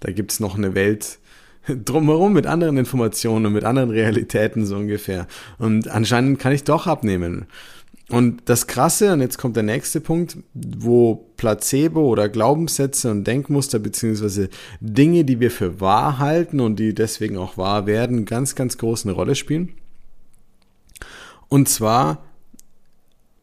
da 0.00 0.12
gibt's 0.12 0.40
noch 0.40 0.56
eine 0.56 0.74
Welt 0.74 1.18
drumherum 1.84 2.32
mit 2.32 2.46
anderen 2.46 2.76
Informationen 2.76 3.46
und 3.46 3.52
mit 3.52 3.64
anderen 3.64 3.90
Realitäten 3.90 4.64
so 4.64 4.76
ungefähr. 4.76 5.26
Und 5.58 5.88
anscheinend 5.88 6.38
kann 6.38 6.52
ich 6.52 6.64
doch 6.64 6.86
abnehmen. 6.86 7.46
Und 8.10 8.42
das 8.46 8.66
Krasse, 8.66 9.12
und 9.12 9.20
jetzt 9.20 9.38
kommt 9.38 9.54
der 9.54 9.62
nächste 9.62 10.00
Punkt, 10.00 10.36
wo 10.52 11.28
Placebo 11.36 12.08
oder 12.08 12.28
Glaubenssätze 12.28 13.08
und 13.10 13.24
Denkmuster 13.24 13.78
beziehungsweise 13.78 14.48
Dinge, 14.80 15.24
die 15.24 15.38
wir 15.38 15.52
für 15.52 15.80
wahr 15.80 16.18
halten 16.18 16.58
und 16.58 16.80
die 16.80 16.92
deswegen 16.92 17.38
auch 17.38 17.56
wahr 17.56 17.86
werden, 17.86 18.24
ganz, 18.24 18.56
ganz 18.56 18.78
groß 18.78 19.06
eine 19.06 19.14
Rolle 19.14 19.36
spielen. 19.36 19.74
Und 21.48 21.68
zwar, 21.68 22.24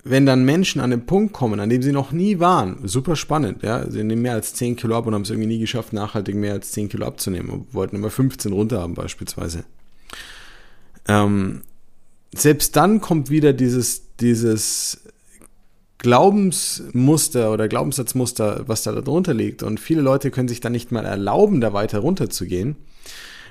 wenn 0.03 0.25
dann 0.25 0.43
Menschen 0.43 0.81
an 0.81 0.91
den 0.91 1.05
Punkt 1.05 1.31
kommen, 1.31 1.61
an 1.61 1.69
dem 1.69 1.81
sie 1.81 1.93
noch 1.93 2.11
nie 2.11 2.39
waren, 2.39 2.85
super 2.85 3.15
spannend, 3.15 3.63
ja, 3.63 3.89
sie 3.89 4.03
nehmen 4.03 4.21
mehr 4.21 4.33
als 4.33 4.53
10 4.53 4.75
Kilo 4.75 4.97
ab 4.97 5.07
und 5.07 5.13
haben 5.13 5.21
es 5.21 5.29
irgendwie 5.29 5.47
nie 5.47 5.59
geschafft, 5.59 5.93
nachhaltig 5.93 6.35
mehr 6.35 6.53
als 6.53 6.71
10 6.71 6.89
Kilo 6.89 7.05
abzunehmen, 7.05 7.67
wollten 7.71 7.95
immer 7.95 8.09
15 8.09 8.51
runter 8.51 8.81
haben 8.81 8.95
beispielsweise. 8.95 9.63
Ähm, 11.07 11.61
selbst 12.35 12.75
dann 12.75 13.01
kommt 13.01 13.29
wieder 13.29 13.53
dieses, 13.53 14.15
dieses 14.19 15.01
Glaubensmuster 15.97 17.51
oder 17.51 17.67
Glaubenssatzmuster, 17.67 18.63
was 18.67 18.83
da 18.83 18.91
darunter 18.91 19.33
liegt. 19.33 19.63
Und 19.63 19.79
viele 19.79 20.01
Leute 20.01 20.31
können 20.31 20.47
sich 20.47 20.59
dann 20.59 20.71
nicht 20.71 20.91
mal 20.91 21.05
erlauben, 21.05 21.61
da 21.61 21.73
weiter 21.73 21.99
runterzugehen, 21.99 22.75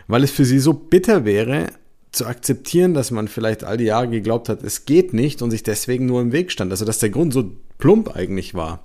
weil 0.06 0.22
es 0.22 0.30
für 0.30 0.44
sie 0.44 0.58
so 0.58 0.72
bitter 0.72 1.24
wäre, 1.24 1.68
zu 2.12 2.26
akzeptieren, 2.26 2.94
dass 2.94 3.10
man 3.10 3.28
vielleicht 3.28 3.64
all 3.64 3.76
die 3.76 3.84
Jahre 3.84 4.08
geglaubt 4.08 4.48
hat, 4.48 4.62
es 4.62 4.86
geht 4.86 5.12
nicht 5.12 5.42
und 5.42 5.50
sich 5.50 5.62
deswegen 5.62 6.06
nur 6.06 6.22
im 6.22 6.32
Weg 6.32 6.50
stand. 6.50 6.70
Also 6.70 6.84
dass 6.84 6.98
der 6.98 7.10
Grund 7.10 7.32
so 7.32 7.52
plump 7.78 8.16
eigentlich 8.16 8.54
war. 8.54 8.84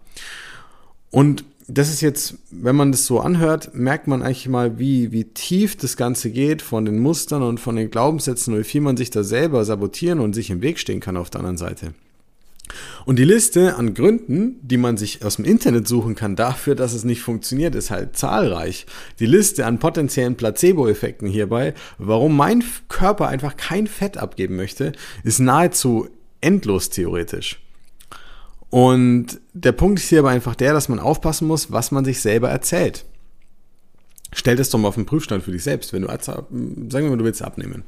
Und 1.12 1.46
das 1.74 1.90
ist 1.90 2.02
jetzt, 2.02 2.36
wenn 2.50 2.76
man 2.76 2.92
das 2.92 3.06
so 3.06 3.20
anhört, 3.20 3.74
merkt 3.74 4.08
man 4.08 4.22
eigentlich 4.22 4.50
mal, 4.50 4.78
wie, 4.78 5.12
wie 5.12 5.24
tief 5.24 5.78
das 5.78 5.96
Ganze 5.96 6.30
geht 6.30 6.62
von 6.62 6.84
den 6.86 7.00
Mustern 7.00 7.44
und 7.44 7.60
von 7.60 7.78
den 7.78 7.90
Glaubenssätzen 7.90 8.54
und 8.54 8.60
wie 8.60 8.66
viel 8.66 8.82
man 8.82 8.98
sich 8.98 9.10
da 9.10 9.24
selber 9.24 9.64
sabotieren 9.64 10.20
und 10.20 10.34
sich 10.34 10.50
im 10.50 10.62
Weg 10.62 10.80
stehen 10.80 11.00
kann 11.00 11.16
auf 11.16 11.30
der 11.30 11.40
anderen 11.40 11.58
Seite. 11.58 11.94
Und 13.06 13.20
die 13.20 13.26
Liste 13.26 13.76
an 13.76 13.94
Gründen, 13.94 14.60
die 14.62 14.78
man 14.78 14.98
sich 14.98 15.24
aus 15.26 15.38
dem 15.38 15.46
Internet 15.46 15.88
suchen 15.88 16.16
kann 16.16 16.36
dafür, 16.36 16.76
dass 16.76 16.94
es 16.94 17.04
nicht 17.04 17.22
funktioniert, 17.22 17.76
ist 17.76 17.92
halt 17.92 18.16
zahlreich. 18.18 18.86
Die 19.20 19.26
Liste 19.26 19.66
an 19.66 19.80
potenziellen 19.80 20.36
Placebo-Effekten 20.36 21.28
hierbei, 21.28 21.74
warum 21.98 22.36
mein 22.36 22.64
Körper 22.90 23.28
einfach 23.28 23.58
kein 23.58 23.88
Fett 23.88 24.18
abgeben 24.18 24.56
möchte, 24.56 24.92
ist 25.24 25.40
nahezu 25.40 26.10
endlos 26.42 26.90
theoretisch. 26.90 27.60
Und 28.72 29.40
der 29.54 29.74
Punkt 29.74 30.00
ist 30.00 30.08
hier 30.08 30.20
aber 30.20 30.30
einfach 30.30 30.56
der, 30.56 30.74
dass 30.74 30.90
man 30.90 31.00
aufpassen 31.00 31.46
muss, 31.46 31.72
was 31.72 31.92
man 31.92 32.06
sich 32.06 32.22
selber 32.22 32.50
erzählt. 32.50 33.06
Stell 34.34 34.56
das 34.56 34.70
doch 34.70 34.80
mal 34.80 34.88
auf 34.88 34.96
den 34.96 35.06
Prüfstand 35.06 35.44
für 35.44 35.52
dich 35.52 35.62
selbst, 35.62 35.92
wenn 35.92 36.04
du, 36.04 36.08
sagen 36.08 36.48
wir 36.50 37.10
mal, 37.10 37.18
du 37.18 37.26
willst 37.26 37.44
abnehmen. 37.44 37.84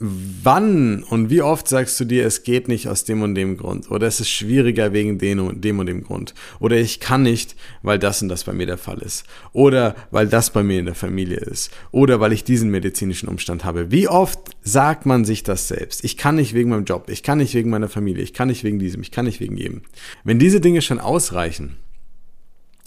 Wann 0.00 1.02
und 1.02 1.28
wie 1.28 1.42
oft 1.42 1.66
sagst 1.66 1.98
du 1.98 2.04
dir, 2.04 2.24
es 2.24 2.44
geht 2.44 2.68
nicht 2.68 2.88
aus 2.88 3.04
dem 3.04 3.22
und 3.22 3.34
dem 3.34 3.56
Grund 3.56 3.90
oder 3.90 4.06
es 4.06 4.20
ist 4.20 4.30
schwieriger 4.30 4.92
wegen 4.92 5.18
dem 5.18 5.40
und 5.40 5.64
dem, 5.64 5.78
und 5.78 5.86
dem 5.86 6.04
Grund 6.04 6.34
oder 6.60 6.76
ich 6.76 7.00
kann 7.00 7.22
nicht, 7.22 7.56
weil 7.82 7.98
das 7.98 8.22
und 8.22 8.28
das 8.28 8.44
bei 8.44 8.52
mir 8.52 8.66
der 8.66 8.78
Fall 8.78 8.98
ist 8.98 9.24
oder 9.52 9.96
weil 10.10 10.28
das 10.28 10.50
bei 10.50 10.62
mir 10.62 10.78
in 10.78 10.86
der 10.86 10.94
Familie 10.94 11.38
ist 11.38 11.70
oder 11.90 12.20
weil 12.20 12.32
ich 12.32 12.44
diesen 12.44 12.70
medizinischen 12.70 13.28
Umstand 13.28 13.64
habe. 13.64 13.90
Wie 13.90 14.08
oft 14.08 14.38
sagt 14.62 15.04
man 15.04 15.24
sich 15.24 15.42
das 15.42 15.68
selbst? 15.68 16.04
Ich 16.04 16.16
kann 16.16 16.36
nicht 16.36 16.54
wegen 16.54 16.70
meinem 16.70 16.84
Job, 16.84 17.10
ich 17.10 17.22
kann 17.22 17.38
nicht 17.38 17.54
wegen 17.54 17.70
meiner 17.70 17.88
Familie, 17.88 18.22
ich 18.22 18.34
kann 18.34 18.48
nicht 18.48 18.62
wegen 18.62 18.78
diesem, 18.78 19.02
ich 19.02 19.10
kann 19.10 19.24
nicht 19.24 19.40
wegen 19.40 19.56
jedem. 19.56 19.82
Wenn 20.22 20.38
diese 20.38 20.60
Dinge 20.60 20.82
schon 20.82 21.00
ausreichen, 21.00 21.76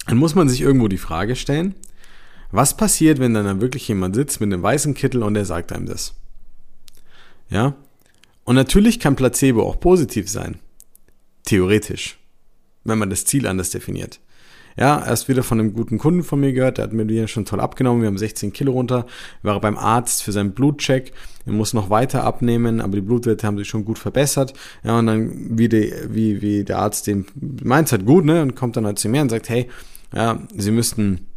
dann 0.07 0.17
muss 0.17 0.35
man 0.35 0.47
sich 0.47 0.61
irgendwo 0.61 0.87
die 0.87 0.97
Frage 0.97 1.35
stellen, 1.35 1.75
was 2.51 2.75
passiert, 2.75 3.19
wenn 3.19 3.33
dann 3.33 3.61
wirklich 3.61 3.87
jemand 3.87 4.15
sitzt 4.15 4.41
mit 4.41 4.51
einem 4.51 4.63
weißen 4.63 4.93
Kittel 4.93 5.23
und 5.23 5.33
der 5.33 5.45
sagt 5.45 5.71
einem 5.71 5.85
das? 5.85 6.15
Ja? 7.51 7.75
Und 8.43 8.55
natürlich 8.55 8.99
kann 8.99 9.15
Placebo 9.15 9.61
auch 9.61 9.79
positiv 9.79 10.29
sein. 10.29 10.57
Theoretisch. 11.45 12.17
Wenn 12.83 12.97
man 12.97 13.11
das 13.11 13.25
Ziel 13.25 13.45
anders 13.45 13.69
definiert. 13.69 14.19
Ja, 14.77 15.05
erst 15.05 15.27
wieder 15.27 15.43
von 15.43 15.59
einem 15.59 15.73
guten 15.73 15.97
Kunden 15.97 16.23
von 16.23 16.39
mir 16.39 16.53
gehört, 16.53 16.77
der 16.77 16.85
hat 16.85 16.93
mir 16.93 17.05
die 17.05 17.27
schon 17.27 17.45
toll 17.45 17.59
abgenommen, 17.59 18.01
wir 18.01 18.07
haben 18.07 18.17
16 18.17 18.53
Kilo 18.53 18.71
runter, 18.71 19.05
war 19.43 19.59
beim 19.59 19.77
Arzt 19.77 20.23
für 20.23 20.31
seinen 20.31 20.53
Blutcheck, 20.53 21.11
er 21.45 21.51
muss 21.51 21.73
noch 21.73 21.89
weiter 21.89 22.23
abnehmen, 22.23 22.79
aber 22.79 22.95
die 22.95 23.01
Blutwerte 23.01 23.45
haben 23.45 23.57
sich 23.57 23.67
schon 23.67 23.83
gut 23.83 23.99
verbessert. 23.99 24.53
Ja, 24.83 24.97
und 24.97 25.07
dann, 25.07 25.57
wie, 25.57 25.67
die, 25.67 25.93
wie, 26.07 26.41
wie 26.41 26.63
der 26.63 26.79
Arzt 26.79 27.07
den 27.07 27.25
meint 27.63 27.91
halt 27.91 28.05
gut, 28.05 28.23
ne, 28.25 28.41
und 28.41 28.55
kommt 28.55 28.77
dann 28.77 28.85
halt 28.85 28.97
zu 28.97 29.09
mir 29.09 29.21
und 29.21 29.29
sagt, 29.29 29.49
hey, 29.49 29.67
ja, 30.13 30.39
Sie 30.55 30.71
müssten 30.71 31.27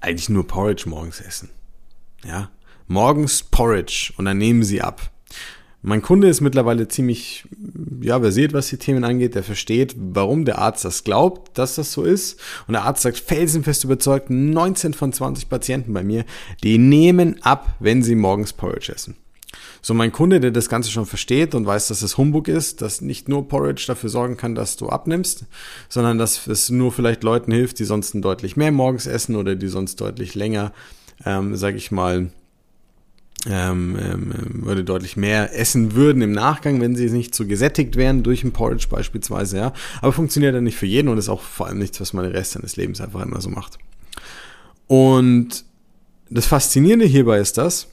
eigentlich 0.00 0.28
nur 0.28 0.46
Porridge 0.46 0.88
morgens 0.88 1.20
essen. 1.20 1.50
Ja, 2.24 2.50
morgens 2.86 3.42
Porridge 3.42 4.12
und 4.16 4.24
dann 4.24 4.38
nehmen 4.38 4.62
Sie 4.62 4.82
ab. 4.82 5.10
Mein 5.82 6.02
Kunde 6.02 6.28
ist 6.28 6.40
mittlerweile 6.40 6.88
ziemlich 6.88 7.44
ja, 8.00 8.18
versiert, 8.18 8.52
was 8.52 8.68
die 8.68 8.76
Themen 8.76 9.04
angeht. 9.04 9.36
Der 9.36 9.44
versteht, 9.44 9.94
warum 9.96 10.44
der 10.44 10.58
Arzt 10.58 10.84
das 10.84 11.04
glaubt, 11.04 11.56
dass 11.58 11.76
das 11.76 11.92
so 11.92 12.02
ist. 12.02 12.40
Und 12.66 12.72
der 12.72 12.82
Arzt 12.82 13.02
sagt 13.02 13.18
felsenfest 13.18 13.84
überzeugt, 13.84 14.28
19 14.28 14.94
von 14.94 15.12
20 15.12 15.48
Patienten 15.48 15.92
bei 15.92 16.02
mir, 16.02 16.24
die 16.64 16.78
nehmen 16.78 17.40
ab, 17.42 17.76
wenn 17.78 18.02
sie 18.02 18.16
morgens 18.16 18.52
Porridge 18.52 18.92
essen. 18.92 19.16
So 19.80 19.94
mein 19.94 20.10
Kunde, 20.10 20.40
der 20.40 20.50
das 20.50 20.68
Ganze 20.68 20.90
schon 20.90 21.06
versteht 21.06 21.54
und 21.54 21.66
weiß, 21.66 21.86
dass 21.86 22.02
es 22.02 22.18
Humbug 22.18 22.48
ist, 22.48 22.82
dass 22.82 23.00
nicht 23.00 23.28
nur 23.28 23.46
Porridge 23.46 23.84
dafür 23.86 24.10
sorgen 24.10 24.36
kann, 24.36 24.56
dass 24.56 24.76
du 24.76 24.88
abnimmst, 24.88 25.44
sondern 25.88 26.18
dass 26.18 26.48
es 26.48 26.68
nur 26.68 26.90
vielleicht 26.90 27.22
Leuten 27.22 27.52
hilft, 27.52 27.78
die 27.78 27.84
sonst 27.84 28.12
deutlich 28.14 28.56
mehr 28.56 28.72
morgens 28.72 29.06
essen 29.06 29.36
oder 29.36 29.54
die 29.54 29.68
sonst 29.68 30.00
deutlich 30.00 30.34
länger, 30.34 30.72
ähm, 31.24 31.54
sag 31.54 31.76
ich 31.76 31.92
mal, 31.92 32.30
ähm, 33.48 33.96
ähm, 34.00 34.64
würde 34.64 34.84
deutlich 34.84 35.16
mehr 35.16 35.58
essen 35.58 35.94
würden 35.94 36.22
im 36.22 36.32
Nachgang, 36.32 36.80
wenn 36.80 36.96
sie 36.96 37.08
nicht 37.10 37.34
so 37.34 37.46
gesättigt 37.46 37.96
wären 37.96 38.22
durch 38.22 38.42
ein 38.42 38.52
Porridge 38.52 38.88
beispielsweise, 38.90 39.58
ja. 39.58 39.72
Aber 40.00 40.12
funktioniert 40.12 40.54
dann 40.54 40.64
nicht 40.64 40.76
für 40.76 40.86
jeden 40.86 41.08
und 41.08 41.18
ist 41.18 41.28
auch 41.28 41.42
vor 41.42 41.66
allem 41.66 41.78
nichts, 41.78 42.00
was 42.00 42.12
man 42.12 42.24
den 42.24 42.34
Rest 42.34 42.52
seines 42.52 42.76
Lebens 42.76 43.00
einfach 43.00 43.22
immer 43.22 43.40
so 43.40 43.48
macht. 43.48 43.78
Und 44.88 45.64
das 46.28 46.46
Faszinierende 46.46 47.06
hierbei 47.06 47.38
ist 47.38 47.56
das, 47.58 47.88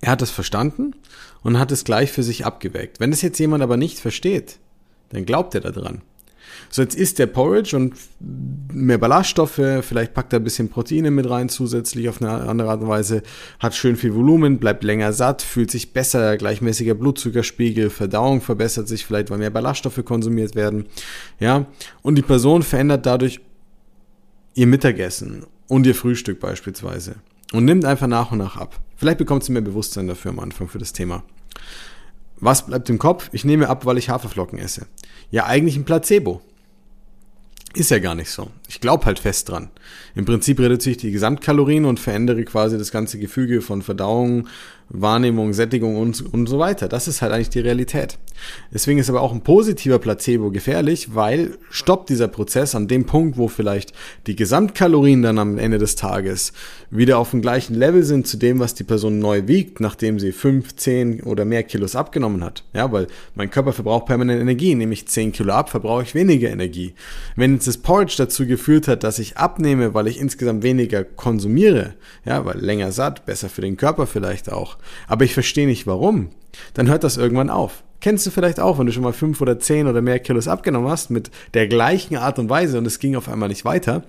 er 0.00 0.12
hat 0.12 0.22
es 0.22 0.30
verstanden 0.30 0.94
und 1.42 1.58
hat 1.58 1.72
es 1.72 1.84
gleich 1.84 2.10
für 2.10 2.22
sich 2.22 2.44
abgeweckt. 2.44 3.00
Wenn 3.00 3.12
es 3.12 3.22
jetzt 3.22 3.38
jemand 3.38 3.62
aber 3.62 3.76
nicht 3.76 3.98
versteht, 4.00 4.58
dann 5.10 5.24
glaubt 5.24 5.54
er 5.54 5.60
daran. 5.60 6.02
So, 6.70 6.82
jetzt 6.82 6.96
isst 6.96 7.18
der 7.18 7.26
Porridge 7.26 7.76
und 7.76 7.94
mehr 8.72 8.98
Ballaststoffe, 8.98 9.60
vielleicht 9.82 10.14
packt 10.14 10.32
er 10.32 10.40
ein 10.40 10.44
bisschen 10.44 10.68
Proteine 10.68 11.10
mit 11.10 11.28
rein 11.28 11.48
zusätzlich 11.48 12.08
auf 12.08 12.20
eine 12.20 12.30
andere 12.30 12.70
Art 12.70 12.82
und 12.82 12.88
Weise, 12.88 13.22
hat 13.60 13.74
schön 13.74 13.96
viel 13.96 14.14
Volumen, 14.14 14.58
bleibt 14.58 14.82
länger 14.82 15.12
satt, 15.12 15.42
fühlt 15.42 15.70
sich 15.70 15.92
besser, 15.92 16.36
gleichmäßiger 16.36 16.94
Blutzuckerspiegel, 16.94 17.90
Verdauung 17.90 18.40
verbessert 18.40 18.88
sich 18.88 19.06
vielleicht, 19.06 19.30
weil 19.30 19.38
mehr 19.38 19.50
Ballaststoffe 19.50 20.04
konsumiert 20.04 20.54
werden, 20.54 20.86
ja, 21.38 21.66
und 22.02 22.16
die 22.16 22.22
Person 22.22 22.62
verändert 22.62 23.06
dadurch 23.06 23.40
ihr 24.54 24.66
Mittagessen 24.66 25.46
und 25.68 25.86
ihr 25.86 25.94
Frühstück 25.94 26.40
beispielsweise 26.40 27.16
und 27.52 27.64
nimmt 27.64 27.84
einfach 27.84 28.06
nach 28.06 28.32
und 28.32 28.38
nach 28.38 28.56
ab. 28.56 28.80
Vielleicht 28.96 29.18
bekommt 29.18 29.44
sie 29.44 29.52
mehr 29.52 29.62
Bewusstsein 29.62 30.06
dafür 30.06 30.30
am 30.30 30.40
Anfang 30.40 30.68
für 30.68 30.78
das 30.78 30.92
Thema. 30.92 31.22
Was 32.40 32.66
bleibt 32.66 32.90
im 32.90 32.98
Kopf? 32.98 33.30
Ich 33.32 33.44
nehme 33.44 33.68
ab, 33.68 33.86
weil 33.86 33.98
ich 33.98 34.10
Haferflocken 34.10 34.58
esse. 34.58 34.86
Ja, 35.30 35.46
eigentlich 35.46 35.76
ein 35.76 35.84
Placebo. 35.84 36.42
Ist 37.74 37.90
ja 37.90 37.98
gar 37.98 38.14
nicht 38.14 38.30
so. 38.30 38.50
Ich 38.68 38.80
glaube 38.80 39.04
halt 39.04 39.18
fest 39.18 39.48
dran. 39.48 39.70
Im 40.14 40.24
Prinzip 40.24 40.60
reduziere 40.60 40.92
ich 40.92 40.98
die 40.98 41.10
Gesamtkalorien 41.10 41.84
und 41.84 41.98
verändere 41.98 42.44
quasi 42.44 42.78
das 42.78 42.92
ganze 42.92 43.18
Gefüge 43.18 43.62
von 43.62 43.82
Verdauung, 43.82 44.46
Wahrnehmung, 44.94 45.52
Sättigung 45.52 45.96
und, 45.96 46.32
und 46.32 46.46
so 46.46 46.58
weiter. 46.58 46.88
Das 46.88 47.08
ist 47.08 47.20
halt 47.20 47.32
eigentlich 47.32 47.50
die 47.50 47.60
Realität. 47.60 48.18
Deswegen 48.72 48.98
ist 48.98 49.08
aber 49.08 49.20
auch 49.20 49.32
ein 49.32 49.42
positiver 49.42 49.98
Placebo 49.98 50.50
gefährlich, 50.50 51.14
weil 51.14 51.58
stoppt 51.70 52.10
dieser 52.10 52.28
Prozess 52.28 52.74
an 52.74 52.88
dem 52.88 53.04
Punkt, 53.04 53.36
wo 53.36 53.48
vielleicht 53.48 53.92
die 54.26 54.36
Gesamtkalorien 54.36 55.22
dann 55.22 55.38
am 55.38 55.58
Ende 55.58 55.78
des 55.78 55.96
Tages 55.96 56.52
wieder 56.90 57.18
auf 57.18 57.30
dem 57.30 57.42
gleichen 57.42 57.74
Level 57.74 58.02
sind 58.02 58.26
zu 58.26 58.36
dem, 58.36 58.60
was 58.60 58.74
die 58.74 58.84
Person 58.84 59.18
neu 59.18 59.46
wiegt, 59.46 59.80
nachdem 59.80 60.18
sie 60.18 60.32
5, 60.32 60.76
10 60.76 61.22
oder 61.22 61.44
mehr 61.44 61.62
Kilos 61.62 61.96
abgenommen 61.96 62.44
hat. 62.44 62.64
Ja, 62.72 62.90
weil 62.92 63.06
mein 63.34 63.50
Körper 63.50 63.72
verbraucht 63.72 64.06
permanent 64.06 64.40
Energie. 64.40 64.74
Nehme 64.74 64.92
ich 64.92 65.08
10 65.08 65.32
Kilo 65.32 65.52
ab, 65.52 65.70
verbrauche 65.70 66.02
ich 66.02 66.14
weniger 66.14 66.50
Energie. 66.50 66.94
Wenn 67.36 67.54
jetzt 67.54 67.66
das 67.66 67.78
Porridge 67.78 68.14
dazu 68.16 68.46
geführt 68.46 68.88
hat, 68.88 69.02
dass 69.02 69.18
ich 69.18 69.36
abnehme, 69.36 69.94
weil 69.94 70.06
ich 70.06 70.20
insgesamt 70.20 70.62
weniger 70.62 71.04
konsumiere, 71.04 71.94
ja, 72.24 72.44
weil 72.44 72.58
länger 72.58 72.92
satt, 72.92 73.26
besser 73.26 73.48
für 73.48 73.62
den 73.62 73.76
Körper 73.76 74.06
vielleicht 74.06 74.50
auch, 74.50 74.76
aber 75.08 75.24
ich 75.24 75.34
verstehe 75.34 75.66
nicht 75.66 75.86
warum, 75.86 76.28
dann 76.74 76.88
hört 76.88 77.04
das 77.04 77.16
irgendwann 77.16 77.50
auf. 77.50 77.82
Kennst 78.00 78.26
du 78.26 78.30
vielleicht 78.30 78.60
auch, 78.60 78.78
wenn 78.78 78.86
du 78.86 78.92
schon 78.92 79.02
mal 79.02 79.12
fünf 79.12 79.40
oder 79.40 79.58
zehn 79.58 79.86
oder 79.86 80.02
mehr 80.02 80.18
Kilos 80.18 80.46
abgenommen 80.46 80.90
hast 80.90 81.10
mit 81.10 81.30
der 81.54 81.66
gleichen 81.68 82.16
Art 82.16 82.38
und 82.38 82.50
Weise 82.50 82.78
und 82.78 82.86
es 82.86 82.98
ging 82.98 83.16
auf 83.16 83.28
einmal 83.28 83.48
nicht 83.48 83.64
weiter, 83.64 84.02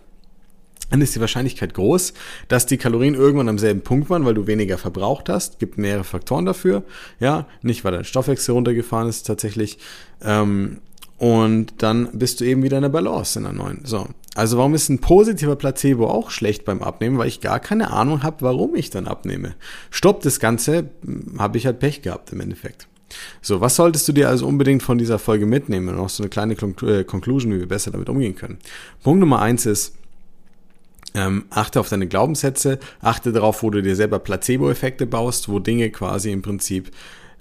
dann 0.92 1.02
ist 1.02 1.16
die 1.16 1.22
Wahrscheinlichkeit 1.22 1.74
groß, 1.74 2.14
dass 2.48 2.66
die 2.66 2.78
Kalorien 2.78 3.16
irgendwann 3.16 3.50
am 3.50 3.58
selben 3.58 3.82
Punkt 3.82 4.10
waren, 4.10 4.26
weil 4.26 4.36
du 4.36 4.48
weniger 4.48 4.78
verbraucht 4.78 5.30
hast. 5.30 5.60
Gibt 5.60 5.78
mehrere 5.78 6.04
Faktoren 6.04 6.46
dafür. 6.46 6.84
Ja, 7.20 7.48
nicht 7.62 7.84
weil 7.84 7.94
dein 7.94 8.04
Stoffwechsel 8.04 8.54
runtergefahren 8.54 9.10
ist 9.10 9.24
tatsächlich. 9.24 9.80
Ähm, 10.22 10.82
und 11.18 11.82
dann 11.82 12.10
bist 12.14 12.40
du 12.42 12.46
eben 12.46 12.64
wieder 12.64 12.78
in 12.78 12.84
der 12.84 12.90
Balance 12.90 13.40
in 13.40 13.46
der 13.46 13.54
neuen. 13.54 13.82
So. 13.86 14.08
Also 14.36 14.58
warum 14.58 14.76
ist 14.76 14.90
ein 14.90 15.00
positiver 15.00 15.56
Placebo 15.56 16.08
auch 16.08 16.30
schlecht 16.30 16.66
beim 16.66 16.84
Abnehmen? 16.84 17.18
Weil 17.18 17.30
ich 17.30 17.42
gar 17.42 17.60
keine 17.60 17.92
Ahnung 17.92 18.22
habe, 18.22 18.38
warum 18.42 18.76
ich 18.76 18.90
dann 18.92 19.08
abnehme. 19.08 19.56
Stoppt 19.90 20.26
das 20.26 20.40
Ganze, 20.40 20.90
hm, 21.04 21.38
habe 21.40 21.58
ich 21.58 21.66
halt 21.66 21.80
Pech 21.80 22.02
gehabt 22.02 22.32
im 22.34 22.42
Endeffekt. 22.42 22.88
So, 23.42 23.62
was 23.62 23.78
solltest 23.78 24.08
du 24.08 24.12
dir 24.12 24.28
also 24.28 24.46
unbedingt 24.46 24.84
von 24.84 24.98
dieser 24.98 25.20
Folge 25.20 25.46
mitnehmen? 25.46 25.90
Und 25.90 26.00
auch 26.00 26.10
so 26.10 26.22
eine 26.22 26.30
kleine 26.30 26.54
äh, 26.54 27.04
Conclusion, 27.06 27.54
wie 27.54 27.60
wir 27.60 27.68
besser 27.68 27.92
damit 27.92 28.10
umgehen 28.10 28.36
können. 28.36 28.58
Punkt 29.04 29.22
Nummer 29.22 29.42
eins 29.42 29.66
ist, 29.66 29.96
ähm, 31.14 31.46
achte 31.50 31.80
auf 31.80 31.88
deine 31.88 32.08
Glaubenssätze, 32.08 32.78
achte 33.00 33.32
darauf, 33.32 33.64
wo 33.64 33.70
du 33.70 33.82
dir 33.82 33.96
selber 33.96 34.20
Placebo-Effekte 34.20 35.06
baust, 35.06 35.48
wo 35.48 35.60
Dinge 35.60 35.90
quasi 35.92 36.32
im 36.32 36.42
Prinzip 36.42 36.92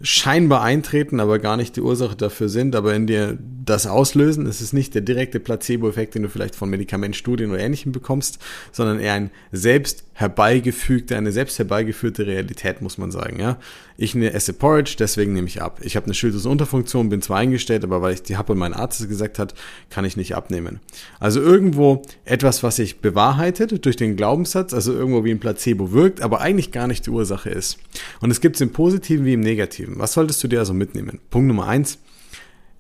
scheinbar 0.04 0.62
eintreten, 0.62 1.18
aber 1.18 1.38
gar 1.38 1.56
nicht 1.56 1.76
die 1.76 1.80
Ursache 1.80 2.14
dafür 2.14 2.50
sind, 2.50 2.76
aber 2.76 2.94
in 2.94 3.06
dir 3.06 3.38
das 3.64 3.87
auslösen. 3.87 4.46
Es 4.46 4.61
ist 4.61 4.75
nicht 4.75 4.94
der 4.94 5.00
direkte 5.00 5.40
Placebo-Effekt, 5.40 6.14
den 6.14 6.23
du 6.23 6.28
vielleicht 6.28 6.54
von 6.54 6.68
Medikamentstudien 6.68 7.50
oder 7.50 7.61
Ähnlichem 7.61 7.90
bekommst, 7.90 8.38
sondern 8.70 9.00
eher 9.00 9.14
ein 9.14 9.30
selbst 9.50 10.04
herbeigefügte, 10.12 11.16
eine 11.16 11.32
selbst 11.32 11.58
herbeigeführte 11.58 12.26
Realität, 12.26 12.82
muss 12.82 12.99
man 12.99 13.11
sagen. 13.11 13.40
Ja, 13.40 13.58
ich 13.96 14.14
esse 14.14 14.52
Porridge, 14.52 14.94
deswegen 14.99 15.32
nehme 15.32 15.49
ich 15.49 15.61
ab. 15.61 15.80
Ich 15.82 15.96
habe 15.96 16.06
eine 16.06 16.14
Schilddrüsenunterfunktion, 16.14 17.08
bin 17.08 17.23
zwar 17.23 17.38
eingestellt, 17.38 17.82
aber 17.82 18.00
weil 18.00 18.14
ich 18.14 18.23
die 18.23 18.37
habe 18.37 18.52
und 18.52 18.58
mein 18.58 18.75
Arzt 18.75 19.08
gesagt 19.08 19.38
hat, 19.38 19.54
kann 19.90 20.04
ich 20.04 20.16
nicht 20.16 20.37
abnehmen. 20.37 20.80
Also 21.18 21.40
irgendwo 21.40 22.02
etwas, 22.25 22.62
was 22.62 22.76
sich 22.76 23.00
bewahrheitet 23.00 23.84
durch 23.84 23.96
den 23.96 24.16
Glaubenssatz, 24.16 24.73
also 24.73 24.92
irgendwo 24.92 25.25
wie 25.25 25.32
ein 25.32 25.40
Placebo 25.40 25.92
wirkt, 25.92 26.20
aber 26.20 26.40
eigentlich 26.40 26.70
gar 26.70 26.87
nicht 26.87 27.06
die 27.06 27.11
Ursache 27.11 27.50
ist. 27.50 27.78
Und 28.20 28.30
es 28.30 28.40
gibt 28.40 28.56
es 28.56 28.61
im 28.61 28.70
Positiven 28.70 29.25
wie 29.25 29.32
im 29.32 29.40
Negativen. 29.40 29.93
Was 29.96 30.12
solltest 30.12 30.42
du 30.42 30.48
dir 30.48 30.60
also 30.60 30.74
mitnehmen? 30.74 31.20
Punkt 31.30 31.48
Nummer 31.48 31.66
eins. 31.66 31.98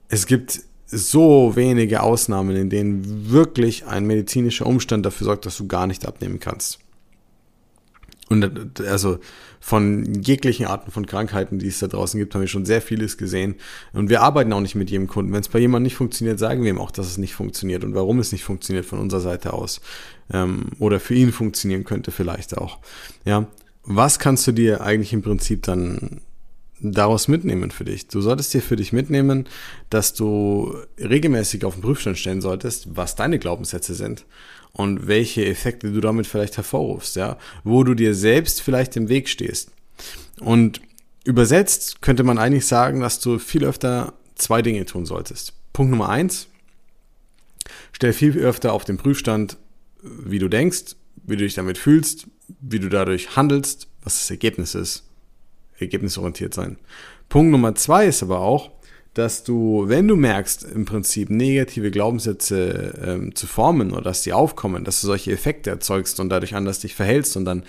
Es 0.08 0.26
gibt 0.26 0.60
so 0.86 1.56
wenige 1.56 2.02
Ausnahmen, 2.02 2.56
in 2.56 2.70
denen 2.70 3.30
wirklich 3.30 3.86
ein 3.86 4.06
medizinischer 4.06 4.66
Umstand 4.66 5.04
dafür 5.04 5.26
sorgt, 5.26 5.46
dass 5.46 5.56
du 5.56 5.66
gar 5.66 5.86
nicht 5.86 6.06
abnehmen 6.06 6.40
kannst. 6.40 6.78
Und 8.28 8.80
also 8.80 9.18
von 9.60 10.22
jeglichen 10.22 10.66
Arten 10.66 10.90
von 10.90 11.06
Krankheiten, 11.06 11.58
die 11.58 11.68
es 11.68 11.78
da 11.78 11.88
draußen 11.88 12.18
gibt, 12.18 12.34
haben 12.34 12.40
wir 12.40 12.48
schon 12.48 12.64
sehr 12.64 12.82
vieles 12.82 13.16
gesehen. 13.16 13.56
Und 13.92 14.08
wir 14.08 14.22
arbeiten 14.22 14.52
auch 14.52 14.60
nicht 14.60 14.74
mit 14.74 14.90
jedem 14.90 15.08
Kunden. 15.08 15.32
Wenn 15.32 15.40
es 15.40 15.48
bei 15.48 15.58
jemandem 15.58 15.84
nicht 15.84 15.96
funktioniert, 15.96 16.38
sagen 16.38 16.62
wir 16.62 16.70
ihm 16.70 16.80
auch, 16.80 16.90
dass 16.90 17.06
es 17.06 17.18
nicht 17.18 17.34
funktioniert 17.34 17.84
und 17.84 17.94
warum 17.94 18.18
es 18.18 18.32
nicht 18.32 18.44
funktioniert 18.44 18.86
von 18.86 18.98
unserer 18.98 19.20
Seite 19.20 19.52
aus. 19.52 19.80
Ähm, 20.32 20.66
oder 20.78 21.00
für 21.00 21.14
ihn 21.14 21.32
funktionieren 21.32 21.84
könnte 21.84 22.10
vielleicht 22.10 22.56
auch. 22.56 22.78
Ja. 23.24 23.46
Was 23.84 24.18
kannst 24.18 24.46
du 24.46 24.52
dir 24.52 24.80
eigentlich 24.80 25.12
im 25.12 25.20
Prinzip 25.20 25.62
dann 25.62 26.22
daraus 26.80 27.28
mitnehmen 27.28 27.70
für 27.70 27.84
dich? 27.84 28.08
Du 28.08 28.20
solltest 28.20 28.52
dir 28.54 28.62
für 28.62 28.76
dich 28.76 28.92
mitnehmen, 28.92 29.46
dass 29.90 30.14
du 30.14 30.76
regelmäßig 30.98 31.64
auf 31.64 31.74
den 31.74 31.82
Prüfstand 31.82 32.18
stellen 32.18 32.40
solltest, 32.40 32.96
was 32.96 33.16
deine 33.16 33.38
Glaubenssätze 33.38 33.94
sind 33.94 34.24
und 34.72 35.06
welche 35.06 35.44
Effekte 35.46 35.92
du 35.92 36.00
damit 36.00 36.26
vielleicht 36.26 36.56
hervorrufst, 36.56 37.16
ja, 37.16 37.38
wo 37.62 37.84
du 37.84 37.94
dir 37.94 38.14
selbst 38.14 38.60
vielleicht 38.60 38.96
im 38.96 39.08
Weg 39.08 39.28
stehst. 39.28 39.70
Und 40.40 40.80
übersetzt 41.24 42.02
könnte 42.02 42.24
man 42.24 42.38
eigentlich 42.38 42.66
sagen, 42.66 43.00
dass 43.00 43.20
du 43.20 43.38
viel 43.38 43.64
öfter 43.64 44.14
zwei 44.34 44.62
Dinge 44.62 44.84
tun 44.84 45.06
solltest. 45.06 45.52
Punkt 45.72 45.90
Nummer 45.90 46.08
eins, 46.08 46.48
stell 47.92 48.12
viel 48.12 48.36
öfter 48.38 48.72
auf 48.72 48.84
den 48.84 48.96
Prüfstand, 48.96 49.56
wie 50.02 50.38
du 50.38 50.48
denkst, 50.48 50.96
wie 51.22 51.36
du 51.36 51.44
dich 51.44 51.54
damit 51.54 51.78
fühlst, 51.78 52.26
wie 52.60 52.80
du 52.80 52.88
dadurch 52.88 53.36
handelst, 53.36 53.88
was 54.02 54.18
das 54.18 54.30
Ergebnis 54.30 54.74
ist. 54.74 55.04
Ergebnisorientiert 55.78 56.54
sein. 56.54 56.78
Punkt 57.28 57.50
Nummer 57.50 57.74
zwei 57.74 58.06
ist 58.06 58.22
aber 58.22 58.40
auch, 58.40 58.70
dass 59.14 59.44
du, 59.44 59.84
wenn 59.86 60.08
du 60.08 60.16
merkst, 60.16 60.64
im 60.64 60.84
Prinzip 60.84 61.30
negative 61.30 61.90
Glaubenssätze 61.90 63.00
ähm, 63.04 63.34
zu 63.34 63.46
formen 63.46 63.92
oder 63.92 64.02
dass 64.02 64.22
die 64.22 64.32
aufkommen, 64.32 64.84
dass 64.84 65.00
du 65.00 65.06
solche 65.06 65.32
Effekte 65.32 65.70
erzeugst 65.70 66.18
und 66.18 66.28
dadurch 66.30 66.54
anders 66.54 66.80
dich 66.80 66.94
verhältst 66.94 67.36
und 67.36 67.44
dann 67.44 67.62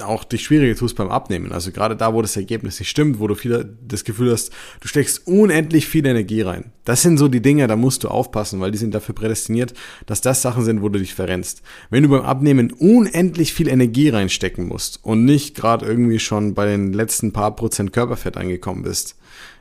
auch 0.00 0.24
dich 0.24 0.44
schwieriger 0.44 0.74
tust 0.74 0.96
beim 0.96 1.10
Abnehmen. 1.10 1.52
Also 1.52 1.70
gerade 1.70 1.96
da, 1.96 2.14
wo 2.14 2.22
das 2.22 2.36
Ergebnis 2.36 2.78
nicht 2.78 2.88
stimmt, 2.88 3.20
wo 3.20 3.26
du 3.26 3.34
viel 3.34 3.76
das 3.86 4.04
Gefühl 4.04 4.32
hast, 4.32 4.50
du 4.80 4.88
steckst 4.88 5.26
unendlich 5.26 5.86
viel 5.86 6.06
Energie 6.06 6.40
rein. 6.40 6.72
Das 6.84 7.02
sind 7.02 7.18
so 7.18 7.28
die 7.28 7.42
Dinge, 7.42 7.66
da 7.66 7.76
musst 7.76 8.02
du 8.02 8.08
aufpassen, 8.08 8.60
weil 8.60 8.70
die 8.70 8.78
sind 8.78 8.94
dafür 8.94 9.14
prädestiniert, 9.14 9.74
dass 10.06 10.22
das 10.22 10.40
Sachen 10.40 10.64
sind, 10.64 10.80
wo 10.80 10.88
du 10.88 10.98
dich 10.98 11.14
verrennst. 11.14 11.62
Wenn 11.90 12.04
du 12.04 12.08
beim 12.08 12.22
Abnehmen 12.22 12.72
unendlich 12.72 13.52
viel 13.52 13.68
Energie 13.68 14.08
reinstecken 14.08 14.66
musst 14.66 15.04
und 15.04 15.26
nicht 15.26 15.54
gerade 15.54 15.84
irgendwie 15.84 16.20
schon 16.20 16.54
bei 16.54 16.64
den 16.64 16.94
letzten 16.94 17.32
paar 17.32 17.54
Prozent 17.54 17.92
Körperfett 17.92 18.38
angekommen 18.38 18.82
bist, 18.82 19.16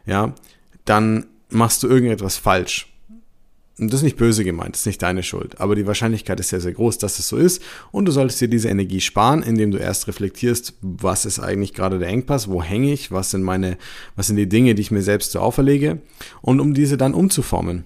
ja, 0.06 0.34
dann 0.86 1.26
machst 1.50 1.84
du 1.84 1.88
irgendetwas 1.88 2.38
falsch. 2.38 2.95
Und 3.78 3.92
das 3.92 4.00
ist 4.00 4.04
nicht 4.06 4.18
böse 4.18 4.46
gemeint, 4.46 4.76
das 4.76 4.82
ist 4.82 4.86
nicht 4.86 5.02
deine 5.02 5.22
Schuld. 5.22 5.60
Aber 5.60 5.76
die 5.76 5.86
Wahrscheinlichkeit 5.86 6.40
ist 6.40 6.50
sehr, 6.50 6.62
sehr 6.62 6.72
groß, 6.72 6.98
dass 6.98 7.20
es 7.20 7.28
so 7.28 7.36
ist. 7.36 7.62
Und 7.92 8.06
du 8.06 8.12
solltest 8.12 8.40
dir 8.40 8.48
diese 8.48 8.70
Energie 8.70 9.02
sparen, 9.02 9.44
indem 9.44 9.72
du 9.72 9.78
erst 9.78 10.08
reflektierst, 10.08 10.76
was 10.82 11.26
ist 11.26 11.40
eigentlich 11.40 11.74
gerade 11.74 12.00
der 12.00 12.08
Engpass, 12.08 12.50
wo 12.50 12.64
hänge 12.64 12.94
ich, 12.94 13.12
was 13.12 13.32
sind 13.32 13.44
meine, 13.44 13.78
was 14.16 14.28
sind 14.28 14.38
die 14.38 14.48
Dinge, 14.48 14.76
die 14.76 14.82
ich 14.82 14.92
mir 14.92 15.02
selbst 15.02 15.34
so 15.34 15.40
auferlege. 15.40 16.00
Und 16.42 16.62
um 16.62 16.74
diese 16.74 16.96
dann 16.96 17.14
umzuformen. 17.14 17.84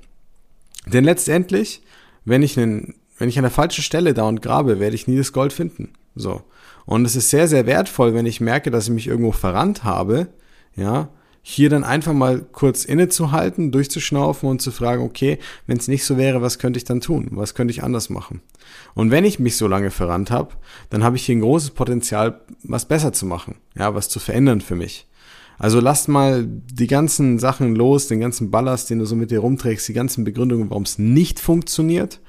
Denn 0.85 1.03
letztendlich, 1.03 1.81
wenn 2.23 2.43
ich, 2.43 2.57
einen, 2.59 2.93
wenn 3.17 3.29
ich 3.29 3.39
an 3.39 3.43
der 3.43 3.51
falschen 3.51 3.83
Stelle 3.83 4.13
da 4.13 4.23
und 4.23 4.43
grabe, 4.43 4.79
werde 4.79 4.95
ich 4.95 5.07
nie 5.07 5.17
das 5.17 5.33
Gold 5.33 5.53
finden. 5.53 5.93
So. 6.15 6.43
Und 6.85 7.05
es 7.05 7.15
ist 7.15 7.31
sehr, 7.31 7.47
sehr 7.47 7.65
wertvoll, 7.65 8.13
wenn 8.13 8.27
ich 8.27 8.41
merke, 8.41 8.69
dass 8.69 8.85
ich 8.85 8.93
mich 8.93 9.07
irgendwo 9.07 9.31
verrannt 9.31 9.83
habe, 9.83 10.27
ja, 10.75 11.09
hier 11.41 11.69
dann 11.69 11.83
einfach 11.83 12.13
mal 12.13 12.41
kurz 12.51 12.85
innezuhalten, 12.85 13.71
durchzuschnaufen 13.71 14.49
und 14.49 14.61
zu 14.61 14.71
fragen, 14.71 15.03
okay, 15.03 15.39
wenn 15.67 15.77
es 15.77 15.87
nicht 15.87 16.05
so 16.05 16.17
wäre, 16.17 16.41
was 16.41 16.59
könnte 16.59 16.77
ich 16.77 16.83
dann 16.83 17.01
tun? 17.01 17.29
Was 17.31 17.55
könnte 17.55 17.71
ich 17.71 17.83
anders 17.83 18.09
machen? 18.09 18.41
Und 18.93 19.11
wenn 19.11 19.25
ich 19.25 19.39
mich 19.39 19.57
so 19.57 19.67
lange 19.67 19.91
verrannt 19.91 20.31
habe, 20.31 20.51
dann 20.89 21.03
habe 21.03 21.15
ich 21.15 21.25
hier 21.25 21.35
ein 21.35 21.41
großes 21.41 21.71
Potenzial, 21.71 22.41
was 22.63 22.85
besser 22.85 23.13
zu 23.13 23.25
machen, 23.25 23.55
ja, 23.75 23.95
was 23.95 24.09
zu 24.09 24.19
verändern 24.19 24.61
für 24.61 24.75
mich. 24.75 25.07
Also 25.57 25.81
lasst 25.81 26.07
mal 26.07 26.45
die 26.47 26.87
ganzen 26.87 27.37
Sachen 27.37 27.75
los, 27.75 28.07
den 28.07 28.21
ganzen 28.21 28.49
Ballast, 28.49 28.89
den 28.89 28.99
du 28.99 29.05
so 29.05 29.15
mit 29.15 29.29
dir 29.29 29.39
rumträgst, 29.39 29.87
die 29.89 29.93
ganzen 29.93 30.23
Begründungen, 30.23 30.69
warum 30.69 30.83
es 30.83 30.97
nicht 30.97 31.39
funktioniert 31.39 32.21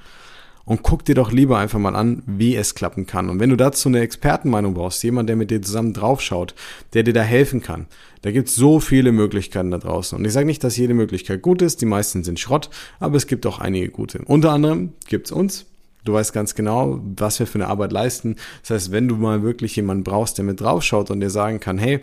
und 0.64 0.82
guck 0.82 1.04
dir 1.04 1.14
doch 1.14 1.32
lieber 1.32 1.58
einfach 1.58 1.78
mal 1.78 1.96
an, 1.96 2.22
wie 2.26 2.56
es 2.56 2.74
klappen 2.74 3.06
kann. 3.06 3.28
Und 3.28 3.40
wenn 3.40 3.50
du 3.50 3.56
dazu 3.56 3.88
eine 3.88 4.00
Expertenmeinung 4.00 4.74
brauchst, 4.74 5.02
jemand, 5.02 5.28
der 5.28 5.36
mit 5.36 5.50
dir 5.50 5.62
zusammen 5.62 5.92
draufschaut, 5.92 6.54
der 6.94 7.02
dir 7.02 7.12
da 7.12 7.22
helfen 7.22 7.62
kann, 7.62 7.86
da 8.22 8.30
gibt 8.30 8.48
es 8.48 8.54
so 8.54 8.80
viele 8.80 9.12
Möglichkeiten 9.12 9.70
da 9.70 9.78
draußen. 9.78 10.16
Und 10.16 10.24
ich 10.24 10.32
sage 10.32 10.46
nicht, 10.46 10.62
dass 10.62 10.76
jede 10.76 10.94
Möglichkeit 10.94 11.42
gut 11.42 11.62
ist, 11.62 11.80
die 11.80 11.86
meisten 11.86 12.22
sind 12.22 12.38
Schrott, 12.38 12.70
aber 12.98 13.16
es 13.16 13.26
gibt 13.26 13.46
auch 13.46 13.58
einige 13.58 13.88
gute. 13.88 14.20
Unter 14.26 14.52
anderem 14.52 14.92
gibt's 15.08 15.32
uns, 15.32 15.66
Du 16.04 16.14
weißt 16.14 16.32
ganz 16.32 16.54
genau, 16.54 17.00
was 17.16 17.38
wir 17.40 17.46
für 17.46 17.58
eine 17.58 17.66
Arbeit 17.66 17.92
leisten. 17.92 18.36
Das 18.62 18.70
heißt, 18.70 18.92
wenn 18.92 19.06
du 19.06 19.16
mal 19.16 19.42
wirklich 19.42 19.76
jemanden 19.76 20.04
brauchst, 20.04 20.38
der 20.38 20.44
mit 20.44 20.60
draufschaut 20.60 21.10
und 21.10 21.20
dir 21.20 21.30
sagen 21.30 21.60
kann, 21.60 21.76
hey, 21.78 22.00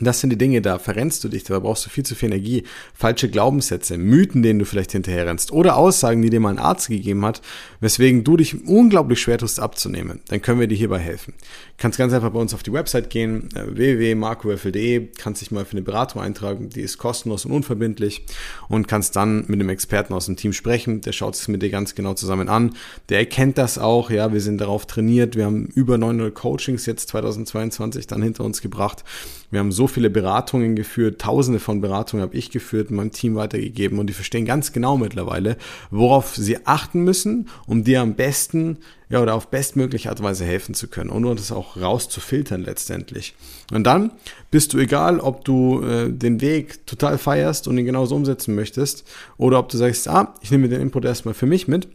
das 0.00 0.20
sind 0.20 0.30
die 0.30 0.38
Dinge, 0.38 0.60
da 0.60 0.80
verrennst 0.80 1.22
du 1.22 1.28
dich, 1.28 1.44
da 1.44 1.60
brauchst 1.60 1.86
du 1.86 1.90
viel 1.90 2.04
zu 2.04 2.16
viel 2.16 2.32
Energie, 2.32 2.64
falsche 2.94 3.28
Glaubenssätze, 3.30 3.96
Mythen, 3.96 4.42
denen 4.42 4.58
du 4.58 4.64
vielleicht 4.64 4.90
hinterherrennst 4.90 5.52
oder 5.52 5.76
Aussagen, 5.76 6.20
die 6.20 6.30
dir 6.30 6.40
mal 6.40 6.50
ein 6.50 6.58
Arzt 6.58 6.88
gegeben 6.88 7.24
hat, 7.24 7.42
weswegen 7.78 8.24
du 8.24 8.36
dich 8.36 8.66
unglaublich 8.66 9.20
schwer 9.20 9.38
tust 9.38 9.60
abzunehmen. 9.60 10.20
Dann 10.28 10.42
können 10.42 10.58
wir 10.58 10.66
dir 10.66 10.76
hierbei 10.76 10.98
helfen. 10.98 11.34
Du 11.38 11.74
kannst 11.78 11.96
ganz 11.96 12.12
einfach 12.12 12.30
bei 12.30 12.40
uns 12.40 12.54
auf 12.54 12.64
die 12.64 12.72
Website 12.72 13.08
gehen, 13.08 13.48
äh, 13.54 13.66
www.markowürfel.de, 13.72 15.10
kannst 15.16 15.42
dich 15.42 15.52
mal 15.52 15.64
für 15.64 15.72
eine 15.72 15.82
Beratung 15.82 16.20
eintragen, 16.20 16.70
die 16.70 16.80
ist 16.80 16.98
kostenlos 16.98 17.44
und 17.44 17.52
unverbindlich 17.52 18.24
und 18.68 18.88
kannst 18.88 19.14
dann 19.14 19.44
mit 19.46 19.60
einem 19.60 19.68
Experten 19.68 20.12
aus 20.12 20.26
dem 20.26 20.34
Team 20.34 20.52
sprechen, 20.52 21.02
der 21.02 21.12
schaut 21.12 21.36
sich 21.36 21.46
mit 21.46 21.62
dir 21.62 21.70
ganz 21.70 21.94
genau 21.94 22.14
zusammen 22.14 22.48
an, 22.48 22.74
der 23.10 23.18
erkennt 23.18 23.58
das 23.58 23.78
auch, 23.78 24.10
ja, 24.10 24.32
wir 24.32 24.40
sind 24.40 24.60
darauf 24.60 24.86
trainiert, 24.86 25.36
wir 25.36 25.44
haben 25.44 25.66
über 25.66 25.98
900 25.98 26.34
Coachings 26.34 26.84
jetzt 26.86 27.10
2022 27.10 28.08
dann 28.08 28.22
hinter 28.22 28.42
uns 28.42 28.60
gebracht, 28.60 29.04
wir 29.54 29.60
haben 29.60 29.72
so 29.72 29.86
viele 29.86 30.10
Beratungen 30.10 30.74
geführt, 30.74 31.20
tausende 31.20 31.60
von 31.60 31.80
Beratungen 31.80 32.22
habe 32.22 32.36
ich 32.36 32.50
geführt, 32.50 32.90
meinem 32.90 33.12
Team 33.12 33.36
weitergegeben 33.36 33.98
und 33.98 34.08
die 34.08 34.12
verstehen 34.12 34.44
ganz 34.44 34.72
genau 34.72 34.98
mittlerweile, 34.98 35.56
worauf 35.90 36.34
sie 36.34 36.66
achten 36.66 37.04
müssen, 37.04 37.48
um 37.66 37.84
dir 37.84 38.02
am 38.02 38.14
besten 38.14 38.78
ja, 39.08 39.22
oder 39.22 39.34
auf 39.34 39.48
bestmögliche 39.48 40.08
Art 40.08 40.18
und 40.18 40.26
Weise 40.26 40.44
helfen 40.44 40.74
zu 40.74 40.88
können 40.88 41.10
und 41.10 41.38
das 41.38 41.52
auch 41.52 41.76
rauszufiltern 41.76 42.62
letztendlich. 42.62 43.34
Und 43.72 43.84
dann 43.84 44.10
bist 44.50 44.72
du 44.72 44.78
egal, 44.78 45.20
ob 45.20 45.44
du 45.44 45.82
äh, 45.82 46.10
den 46.10 46.40
Weg 46.40 46.86
total 46.86 47.16
feierst 47.16 47.68
und 47.68 47.78
ihn 47.78 47.86
genauso 47.86 48.16
umsetzen 48.16 48.54
möchtest 48.56 49.04
oder 49.36 49.60
ob 49.60 49.68
du 49.68 49.76
sagst, 49.76 50.08
ah, 50.08 50.34
ich 50.42 50.50
nehme 50.50 50.68
den 50.68 50.80
Input 50.80 51.04
erstmal 51.04 51.34
für 51.34 51.46
mich 51.46 51.68
mit 51.68 51.86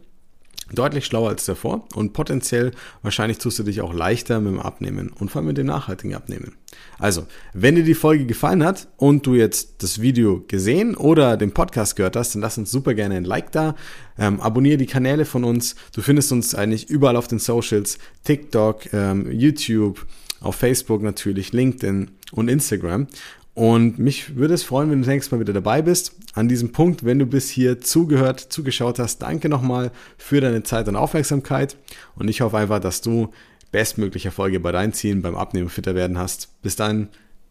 deutlich 0.72 1.06
schlauer 1.06 1.30
als 1.30 1.44
davor 1.44 1.86
und 1.94 2.12
potenziell 2.12 2.72
wahrscheinlich 3.02 3.38
tust 3.38 3.58
du 3.58 3.62
dich 3.62 3.80
auch 3.80 3.92
leichter 3.92 4.40
mit 4.40 4.52
dem 4.52 4.60
Abnehmen 4.60 5.10
und 5.10 5.30
vor 5.30 5.40
allem 5.40 5.48
mit 5.48 5.58
dem 5.58 5.66
nachhaltigen 5.66 6.14
Abnehmen. 6.14 6.56
Also, 6.98 7.26
wenn 7.52 7.74
dir 7.74 7.84
die 7.84 7.94
Folge 7.94 8.26
gefallen 8.26 8.64
hat 8.64 8.88
und 8.96 9.26
du 9.26 9.34
jetzt 9.34 9.82
das 9.82 10.00
Video 10.00 10.44
gesehen 10.46 10.96
oder 10.96 11.36
den 11.36 11.52
Podcast 11.52 11.96
gehört 11.96 12.16
hast, 12.16 12.34
dann 12.34 12.42
lass 12.42 12.58
uns 12.58 12.70
super 12.70 12.94
gerne 12.94 13.16
ein 13.16 13.24
Like 13.24 13.52
da, 13.52 13.74
ähm, 14.18 14.40
abonniere 14.40 14.78
die 14.78 14.86
Kanäle 14.86 15.24
von 15.24 15.44
uns. 15.44 15.74
Du 15.94 16.02
findest 16.02 16.32
uns 16.32 16.54
eigentlich 16.54 16.88
überall 16.88 17.16
auf 17.16 17.28
den 17.28 17.38
Socials, 17.38 17.98
TikTok, 18.24 18.92
ähm, 18.92 19.30
YouTube, 19.32 20.06
auf 20.40 20.56
Facebook 20.56 21.02
natürlich, 21.02 21.52
LinkedIn 21.52 22.10
und 22.32 22.48
Instagram. 22.48 23.08
Und 23.54 23.98
mich 23.98 24.36
würde 24.36 24.54
es 24.54 24.62
freuen, 24.62 24.90
wenn 24.90 25.02
du 25.02 25.08
nächstes 25.08 25.32
Mal 25.32 25.40
wieder 25.40 25.52
dabei 25.52 25.82
bist. 25.82 26.14
An 26.34 26.48
diesem 26.48 26.72
Punkt, 26.72 27.04
wenn 27.04 27.18
du 27.18 27.26
bis 27.26 27.50
hier 27.50 27.80
zugehört, 27.80 28.40
zugeschaut 28.40 28.98
hast, 28.98 29.18
danke 29.18 29.48
nochmal 29.48 29.90
für 30.16 30.40
deine 30.40 30.62
Zeit 30.62 30.88
und 30.88 30.96
Aufmerksamkeit. 30.96 31.76
Und 32.14 32.28
ich 32.28 32.40
hoffe 32.40 32.58
einfach, 32.58 32.78
dass 32.78 33.00
du 33.00 33.30
bestmögliche 33.72 34.28
Erfolge 34.28 34.60
bei 34.60 34.72
deinen 34.72 34.92
Zielen 34.92 35.22
beim 35.22 35.36
Abnehmen 35.36 35.68
fitter 35.68 35.94
werden 35.94 36.18
hast. 36.18 36.48
Bis 36.62 36.76
dann, 36.76 37.08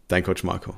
dein 0.08 0.22
Coach 0.22 0.42
Marco. 0.42 0.74